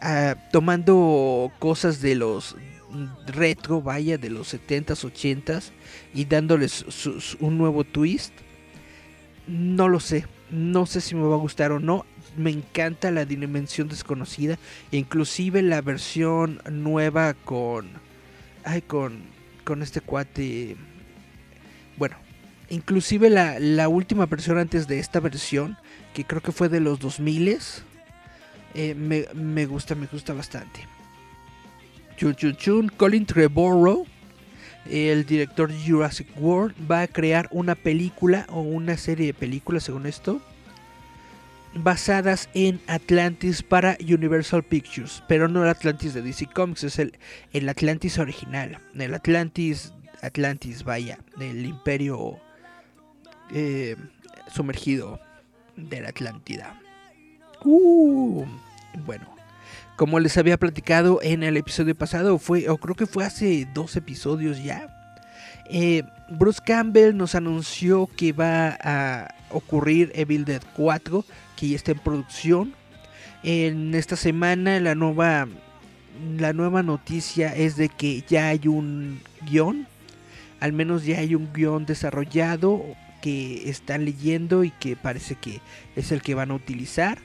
[0.00, 2.54] ah, tomando cosas de los
[3.26, 5.70] retro, vaya, de los 70s, 80s
[6.14, 6.84] y dándoles
[7.40, 8.32] un nuevo twist.
[9.46, 12.06] No lo sé, no sé si me va a gustar o no.
[12.36, 14.58] Me encanta la dimensión desconocida,
[14.92, 17.88] inclusive la versión nueva con,
[18.64, 19.22] ay, con,
[19.68, 20.76] con este cuate.
[21.98, 22.16] Bueno,
[22.70, 25.76] inclusive la, la última versión antes de esta versión,
[26.14, 27.58] que creo que fue de los 2000
[28.74, 30.80] eh, me, me gusta, me gusta bastante.
[32.16, 34.06] Chun Chun Chun, Colin Trevorrow,
[34.88, 39.82] el director de Jurassic World, va a crear una película o una serie de películas,
[39.82, 40.40] según esto,
[41.74, 47.18] basadas en Atlantis para Universal Pictures, pero no el Atlantis de DC Comics, es el,
[47.52, 49.92] el Atlantis original, el Atlantis,
[50.22, 52.38] Atlantis, vaya, del imperio
[53.52, 53.96] eh,
[54.52, 55.20] sumergido
[55.76, 56.80] de la Atlántida.
[57.64, 58.44] Uh,
[59.04, 59.26] bueno,
[59.96, 63.96] como les había platicado en el episodio pasado, fue, o creo que fue hace dos
[63.96, 64.94] episodios ya.
[65.70, 71.24] eh, Bruce Campbell nos anunció que va a ocurrir Evil Dead 4,
[71.58, 72.74] que ya está en producción.
[73.42, 75.48] En esta semana la nueva,
[76.38, 79.86] la nueva noticia es de que ya hay un guion,
[80.60, 82.84] al menos ya hay un guion desarrollado
[83.20, 85.60] que están leyendo y que parece que
[85.96, 87.18] es el que van a utilizar.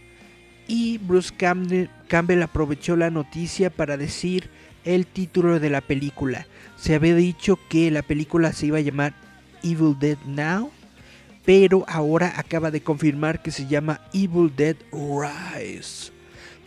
[0.67, 4.49] Y Bruce Campbell, Campbell aprovechó la noticia para decir
[4.85, 6.47] el título de la película.
[6.77, 9.13] Se había dicho que la película se iba a llamar
[9.61, 10.71] Evil Dead Now,
[11.45, 16.11] pero ahora acaba de confirmar que se llama Evil Dead Rise.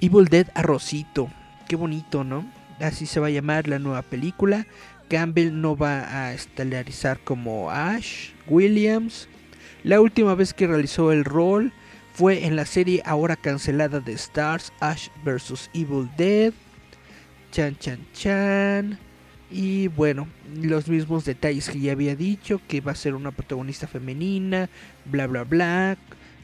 [0.01, 1.31] Evil Dead Arrocito.
[1.69, 2.45] Qué bonito, ¿no?
[2.81, 4.67] Así se va a llamar la nueva película.
[5.09, 9.29] Campbell no va a estelarizar como Ash Williams.
[9.83, 11.73] La última vez que realizó el rol
[12.13, 15.71] fue en la serie ahora cancelada de Stars, Ash vs.
[15.75, 16.53] Evil Dead.
[17.53, 19.06] Chan chan chan.
[19.51, 20.27] Y bueno,
[20.61, 24.69] los mismos detalles que ya había dicho, que va a ser una protagonista femenina,
[25.05, 25.97] bla bla bla.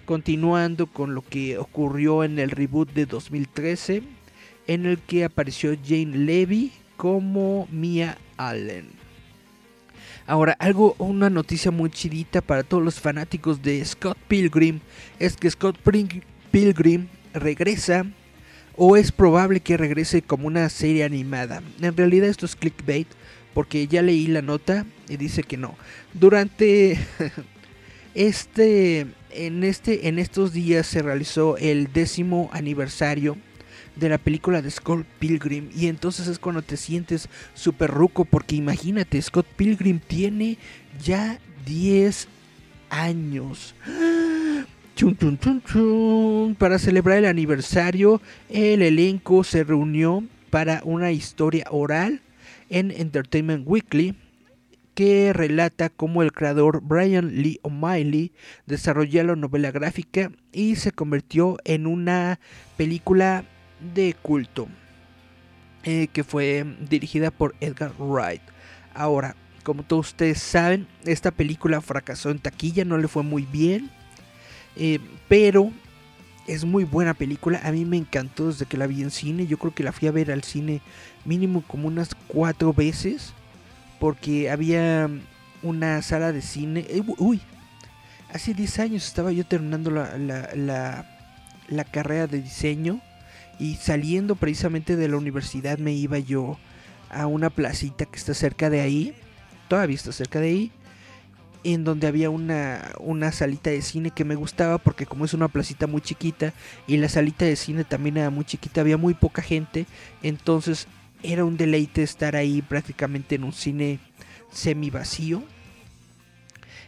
[0.05, 4.03] Continuando con lo que ocurrió en el reboot de 2013,
[4.66, 9.03] en el que apareció Jane Levy como Mia Allen.
[10.26, 14.80] Ahora, algo, una noticia muy chidita para todos los fanáticos de Scott Pilgrim
[15.18, 15.78] es que Scott
[16.50, 18.07] Pilgrim regresa
[18.76, 21.62] o es probable que regrese como una serie animada.
[21.80, 23.08] En realidad esto es clickbait
[23.54, 25.76] porque ya leí la nota y dice que no.
[26.14, 26.98] Durante
[28.14, 33.36] este en este en estos días se realizó el décimo aniversario
[33.96, 38.56] de la película de Scott Pilgrim y entonces es cuando te sientes súper ruco porque
[38.56, 40.56] imagínate, Scott Pilgrim tiene
[41.02, 42.28] ya 10
[42.90, 43.74] años.
[46.59, 52.20] Para celebrar el aniversario, el elenco se reunió para una historia oral
[52.68, 54.14] en Entertainment Weekly
[54.95, 58.32] que relata cómo el creador Brian Lee O'Malley
[58.66, 62.38] desarrolló la novela gráfica y se convirtió en una
[62.76, 63.45] película
[63.95, 64.68] de culto
[65.84, 68.43] eh, que fue dirigida por Edgar Wright.
[68.95, 69.34] Ahora,
[69.64, 73.90] como todos ustedes saben, esta película fracasó en taquilla, no le fue muy bien,
[74.76, 74.98] eh,
[75.28, 75.70] pero
[76.46, 77.60] es muy buena película.
[77.64, 79.46] A mí me encantó desde que la vi en cine.
[79.46, 80.80] Yo creo que la fui a ver al cine
[81.24, 83.32] mínimo como unas cuatro veces,
[84.00, 85.08] porque había
[85.62, 86.86] una sala de cine.
[86.88, 87.40] Eh, uy,
[88.32, 91.18] hace 10 años estaba yo terminando la, la,
[91.68, 93.00] la carrera de diseño
[93.58, 96.58] y saliendo precisamente de la universidad me iba yo
[97.10, 99.14] a una placita que está cerca de ahí,
[99.68, 100.72] todavía está cerca de ahí,
[101.64, 105.48] en donde había una, una salita de cine que me gustaba porque como es una
[105.48, 106.52] placita muy chiquita
[106.86, 109.86] y la salita de cine también era muy chiquita, había muy poca gente,
[110.22, 110.88] entonces
[111.22, 114.00] era un deleite estar ahí prácticamente en un cine
[114.50, 115.42] semi vacío.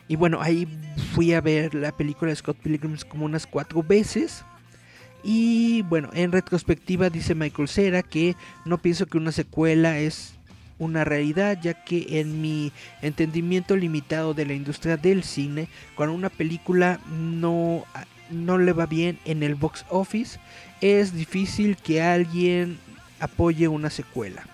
[0.06, 0.68] Y bueno, ahí
[1.14, 4.44] fui a ver la película de Scott Pilgrim como unas cuatro veces.
[5.22, 10.34] Y bueno, en retrospectiva dice Michael Cera que no pienso que una secuela es
[10.84, 12.72] una realidad, ya que en mi
[13.02, 17.84] entendimiento limitado de la industria del cine, cuando una película no,
[18.30, 20.38] no le va bien en el box office,
[20.80, 22.78] es difícil que alguien
[23.20, 24.44] apoye una secuela.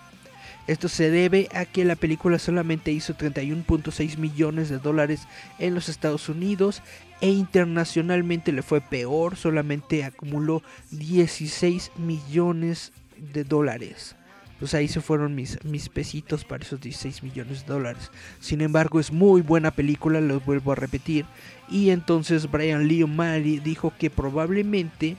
[0.66, 5.26] Esto se debe a que la película solamente hizo 31.6 millones de dólares
[5.58, 6.82] en los Estados Unidos
[7.20, 10.62] e internacionalmente le fue peor, solamente acumuló
[10.92, 14.14] 16 millones de dólares.
[14.60, 18.10] Pues ahí se fueron mis, mis pesitos para esos 16 millones de dólares.
[18.38, 21.24] Sin embargo, es muy buena película, lo vuelvo a repetir.
[21.68, 25.16] Y entonces Brian Lee O'Malley dijo que probablemente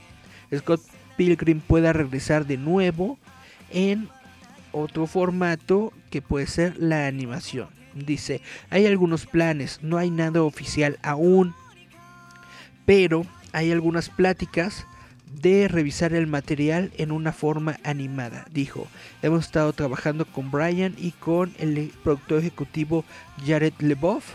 [0.55, 0.81] Scott
[1.17, 3.17] Pilgrim pueda regresar de nuevo
[3.71, 4.07] en
[4.71, 7.69] otro formato que puede ser la animación.
[7.93, 11.53] Dice, hay algunos planes, no hay nada oficial aún,
[12.85, 14.85] pero hay algunas pláticas
[15.33, 18.45] de revisar el material en una forma animada.
[18.51, 18.87] Dijo,
[19.21, 23.05] hemos estado trabajando con Brian y con el productor ejecutivo
[23.45, 24.25] Jared Leboff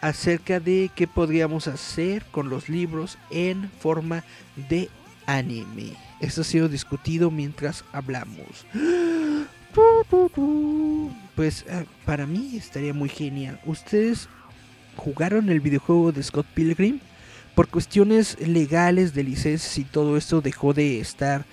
[0.00, 4.24] acerca de qué podríamos hacer con los libros en forma
[4.68, 4.88] de
[5.26, 5.92] anime.
[6.20, 8.66] Esto ha sido discutido mientras hablamos.
[11.36, 13.60] Pues eh, para mí estaría muy genial.
[13.64, 14.28] ¿Ustedes
[14.96, 17.00] jugaron el videojuego de Scott Pilgrim?
[17.54, 21.44] Por cuestiones legales de licencias y todo esto dejó de estar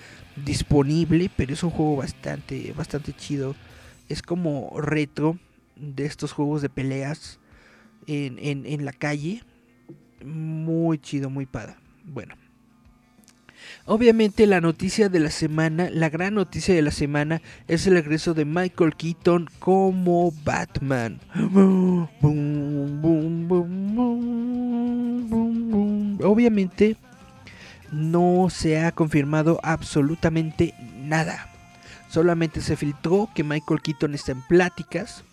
[0.44, 3.54] disponible, pero es un juego bastante, bastante chido.
[4.08, 5.38] Es como retro
[5.76, 7.38] de estos juegos de peleas
[8.06, 9.42] en, en, la calle.
[10.24, 11.76] Muy chido, muy padre.
[12.04, 12.34] Bueno.
[13.84, 18.34] Obviamente la noticia de la semana, la gran noticia de la semana es el regreso
[18.34, 21.20] de Michael Keaton como Batman.
[26.22, 26.96] Obviamente
[27.92, 31.48] no se ha confirmado absolutamente nada.
[32.08, 35.24] Solamente se filtró que Michael Keaton está en pláticas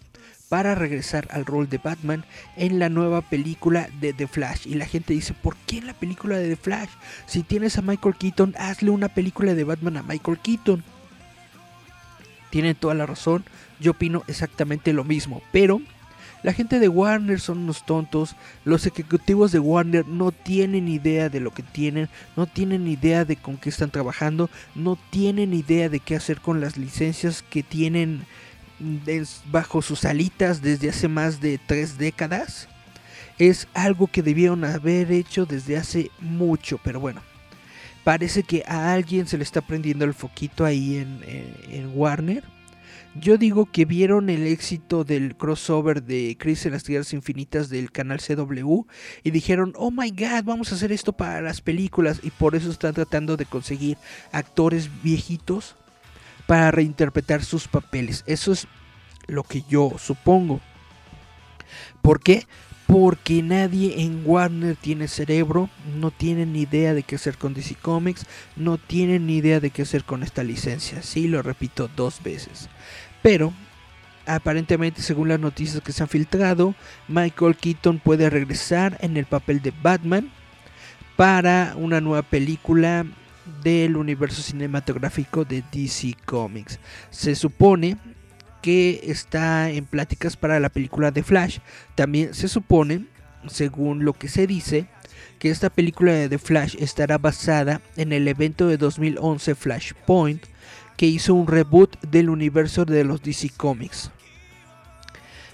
[0.50, 2.24] para regresar al rol de Batman
[2.56, 4.68] en la nueva película de The Flash.
[4.68, 6.90] Y la gente dice, ¿por qué en la película de The Flash?
[7.26, 10.84] Si tienes a Michael Keaton, hazle una película de Batman a Michael Keaton.
[12.52, 13.44] Tienen toda la razón,
[13.80, 15.82] yo opino exactamente lo mismo, pero
[16.46, 18.36] la gente de Warner son unos tontos,
[18.66, 23.36] los ejecutivos de Warner no tienen idea de lo que tienen, no tienen idea de
[23.36, 28.28] con qué están trabajando, no tienen idea de qué hacer con las licencias que tienen
[29.52, 32.68] bajo sus alitas desde hace más de tres décadas.
[33.40, 37.24] Es algo que debieron haber hecho desde hace mucho, pero bueno.
[38.04, 42.44] Parece que a alguien se le está prendiendo el foquito ahí en, Warner.
[43.18, 47.90] Yo digo que vieron el éxito del crossover de Chris en las Tierras Infinitas del
[47.90, 48.82] canal CW
[49.24, 52.70] y dijeron, oh my god, vamos a hacer esto para las películas y por eso
[52.70, 53.98] están tratando de conseguir
[54.34, 55.78] actores viejitos
[56.46, 58.26] para reinterpretar sus papeles.
[58.28, 58.68] Eso es
[59.28, 60.60] lo que yo supongo.
[62.02, 62.46] ¿Por qué?
[62.86, 67.76] Porque nadie en Warner tiene cerebro, no tienen ni idea de qué hacer con DC
[67.76, 71.02] Comics, no tienen ni idea de qué hacer con esta licencia.
[71.02, 72.70] Sí, lo repito dos veces.
[73.26, 73.52] Pero,
[74.28, 76.76] aparentemente, según las noticias que se han filtrado,
[77.08, 80.32] Michael Keaton puede regresar en el papel de Batman
[81.16, 83.04] para una nueva película
[83.64, 86.80] del universo cinematográfico de DC Comics.
[87.10, 87.98] Se supone
[88.62, 91.58] que está en pláticas para la película de Flash.
[91.96, 93.08] También se supone,
[93.48, 94.86] según lo que se dice,
[95.40, 100.46] que esta película de The Flash estará basada en el evento de 2011 Flashpoint,
[100.98, 104.12] que hizo un reboot del universo de los DC Comics.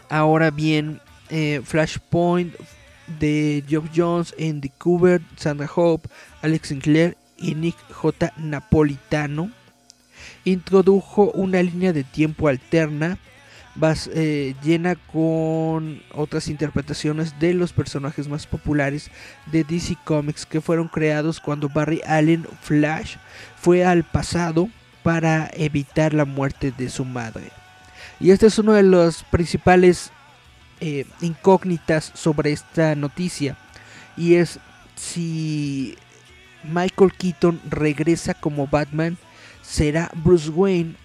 [0.10, 2.54] Ahora bien, eh, Flashpoint
[3.20, 6.10] de Geoff Jones, Andy Kubert, Sandra Hope,
[6.42, 8.34] Alex Sinclair y Nick J.
[8.38, 9.52] Napolitano
[10.44, 13.18] introdujo una línea de tiempo alterna
[14.14, 19.10] eh, llena con otras interpretaciones de los personajes más populares
[19.46, 23.16] de DC Comics que fueron creados cuando Barry Allen Flash
[23.56, 24.70] fue al pasado
[25.04, 27.52] para evitar la muerte de su madre.
[28.20, 30.12] Y esta es una de las principales
[30.80, 33.58] eh, incógnitas sobre esta noticia
[34.18, 34.60] y es
[34.96, 35.98] si
[36.64, 39.18] Michael Keaton regresa como Batman
[39.62, 40.96] será Bruce Wayne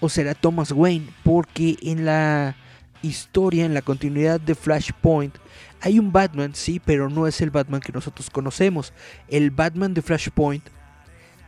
[0.00, 2.56] o será Thomas Wayne, porque en la
[3.02, 5.34] historia, en la continuidad de Flashpoint,
[5.80, 8.92] hay un Batman, sí, pero no es el Batman que nosotros conocemos.
[9.28, 10.64] El Batman de Flashpoint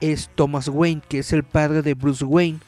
[0.01, 2.59] es Thomas Wayne, que es el padre de Bruce Wayne,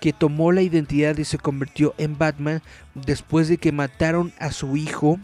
[0.00, 2.62] que tomó la identidad y se convirtió en Batman
[2.94, 5.18] después de que mataron a su hijo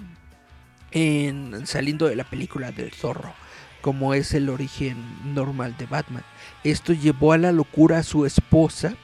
[0.91, 3.33] en saliendo de la película del zorro
[3.83, 4.97] como es el origen
[5.35, 6.23] normal de Batman.
[6.65, 8.95] Esto llevó a la locura a su esposa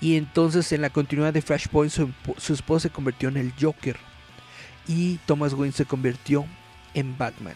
[0.00, 2.12] y entonces en la continuidad de Flashpoint su,
[2.52, 3.96] esposa se convirtió en el Joker
[4.86, 6.44] y Thomas Wayne se convirtió
[6.94, 7.54] en Batman.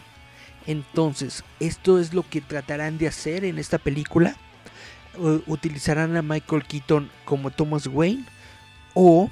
[0.67, 4.35] Entonces, esto es lo que tratarán de hacer en esta película.
[5.47, 8.25] Utilizarán a Michael Keaton como Thomas Wayne
[8.93, 9.29] o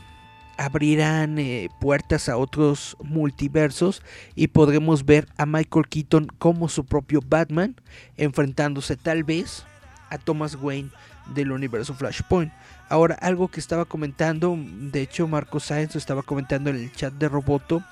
[0.57, 4.03] abrirán eh, puertas a otros multiversos
[4.36, 7.75] y podremos ver a Michael Keaton como su propio Batman,
[8.15, 9.65] enfrentándose tal vez
[10.11, 10.91] a Thomas Wayne
[11.34, 12.53] del universo Flashpoint.
[12.89, 17.29] Ahora, algo que estaba comentando, de hecho Marco Sáenz estaba comentando en el chat de
[17.29, 17.84] Roboto,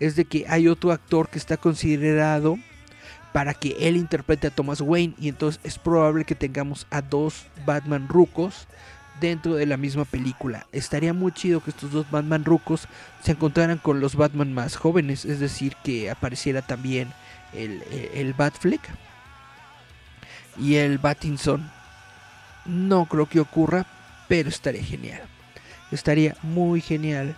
[0.00, 2.58] es de que hay otro actor que está considerado
[3.36, 7.44] para que él interprete a Thomas Wayne y entonces es probable que tengamos a dos
[7.66, 8.66] Batman rucos
[9.20, 10.66] dentro de la misma película.
[10.72, 12.88] Estaría muy chido que estos dos Batman rucos
[13.22, 17.12] se encontraran con los Batman más jóvenes, es decir, que apareciera también
[17.52, 17.82] el,
[18.14, 18.80] el Batfleck
[20.58, 21.70] y el Batinson.
[22.64, 23.84] No creo que ocurra,
[24.28, 25.20] pero estaría genial.
[25.92, 27.36] Estaría muy genial.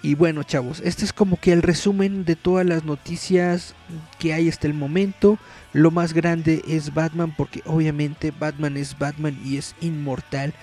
[0.00, 3.74] Y bueno, chavos, este es como que el resumen de todas las noticias
[4.18, 5.38] que hay hasta el momento.
[5.72, 10.54] Lo más grande es Batman porque obviamente Batman es Batman y es inmortal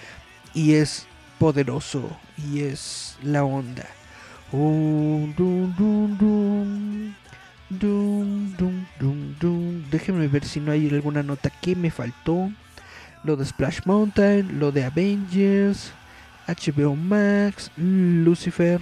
[0.54, 1.06] y es
[1.38, 3.86] poderoso y es la onda.
[9.92, 12.52] Déjenme ver si no hay alguna nota que me faltó.
[13.26, 15.92] Lo de Splash Mountain, lo de Avengers,
[16.48, 18.80] HBO Max, Lucifer.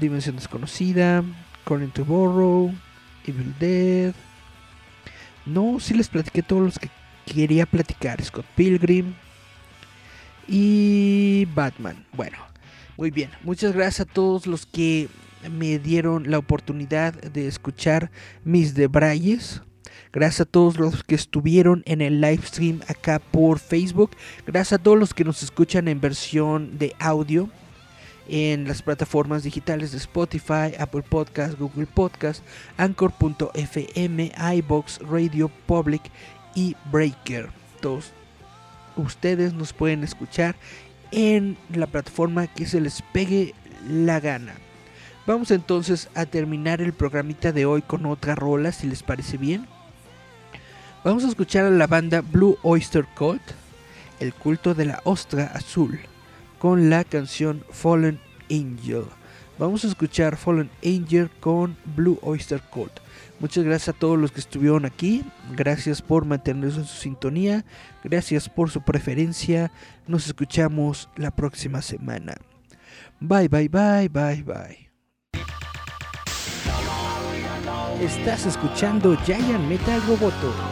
[0.00, 1.22] Dimensión Desconocida,
[1.64, 2.72] Calling to Borrow,
[3.26, 4.14] Evil Dead.
[5.46, 6.90] No, si les platiqué todos los que
[7.26, 8.22] quería platicar.
[8.22, 9.14] Scott Pilgrim
[10.48, 12.04] y Batman.
[12.12, 12.38] Bueno,
[12.96, 13.30] muy bien.
[13.42, 15.08] Muchas gracias a todos los que
[15.50, 18.10] me dieron la oportunidad de escuchar
[18.44, 19.62] mis debrayes.
[20.12, 24.10] Gracias a todos los que estuvieron en el live stream acá por Facebook.
[24.46, 27.48] Gracias a todos los que nos escuchan en versión de audio
[28.28, 32.42] en las plataformas digitales de Spotify, Apple Podcast, Google Podcast,
[32.76, 36.02] Anchor.fm, iBox, Radio Public
[36.54, 37.50] y Breaker.
[37.80, 38.12] Todos
[38.96, 40.54] ustedes nos pueden escuchar
[41.10, 43.54] en la plataforma que se les pegue
[43.88, 44.54] la gana.
[45.26, 49.66] Vamos entonces a terminar el programita de hoy con otra rola, si les parece bien.
[51.04, 53.42] Vamos a escuchar a la banda Blue Oyster Cult,
[54.20, 56.00] el culto de la ostra azul,
[56.62, 59.02] con la canción Fallen Angel.
[59.58, 63.00] Vamos a escuchar Fallen Angel con Blue Oyster Cult.
[63.40, 65.24] Muchas gracias a todos los que estuvieron aquí.
[65.56, 67.64] Gracias por mantenernos en su sintonía.
[68.04, 69.72] Gracias por su preferencia.
[70.06, 72.36] Nos escuchamos la próxima semana.
[73.18, 74.88] Bye, bye, bye, bye, bye.
[78.00, 80.71] Estás escuchando Giant Metal Roboto.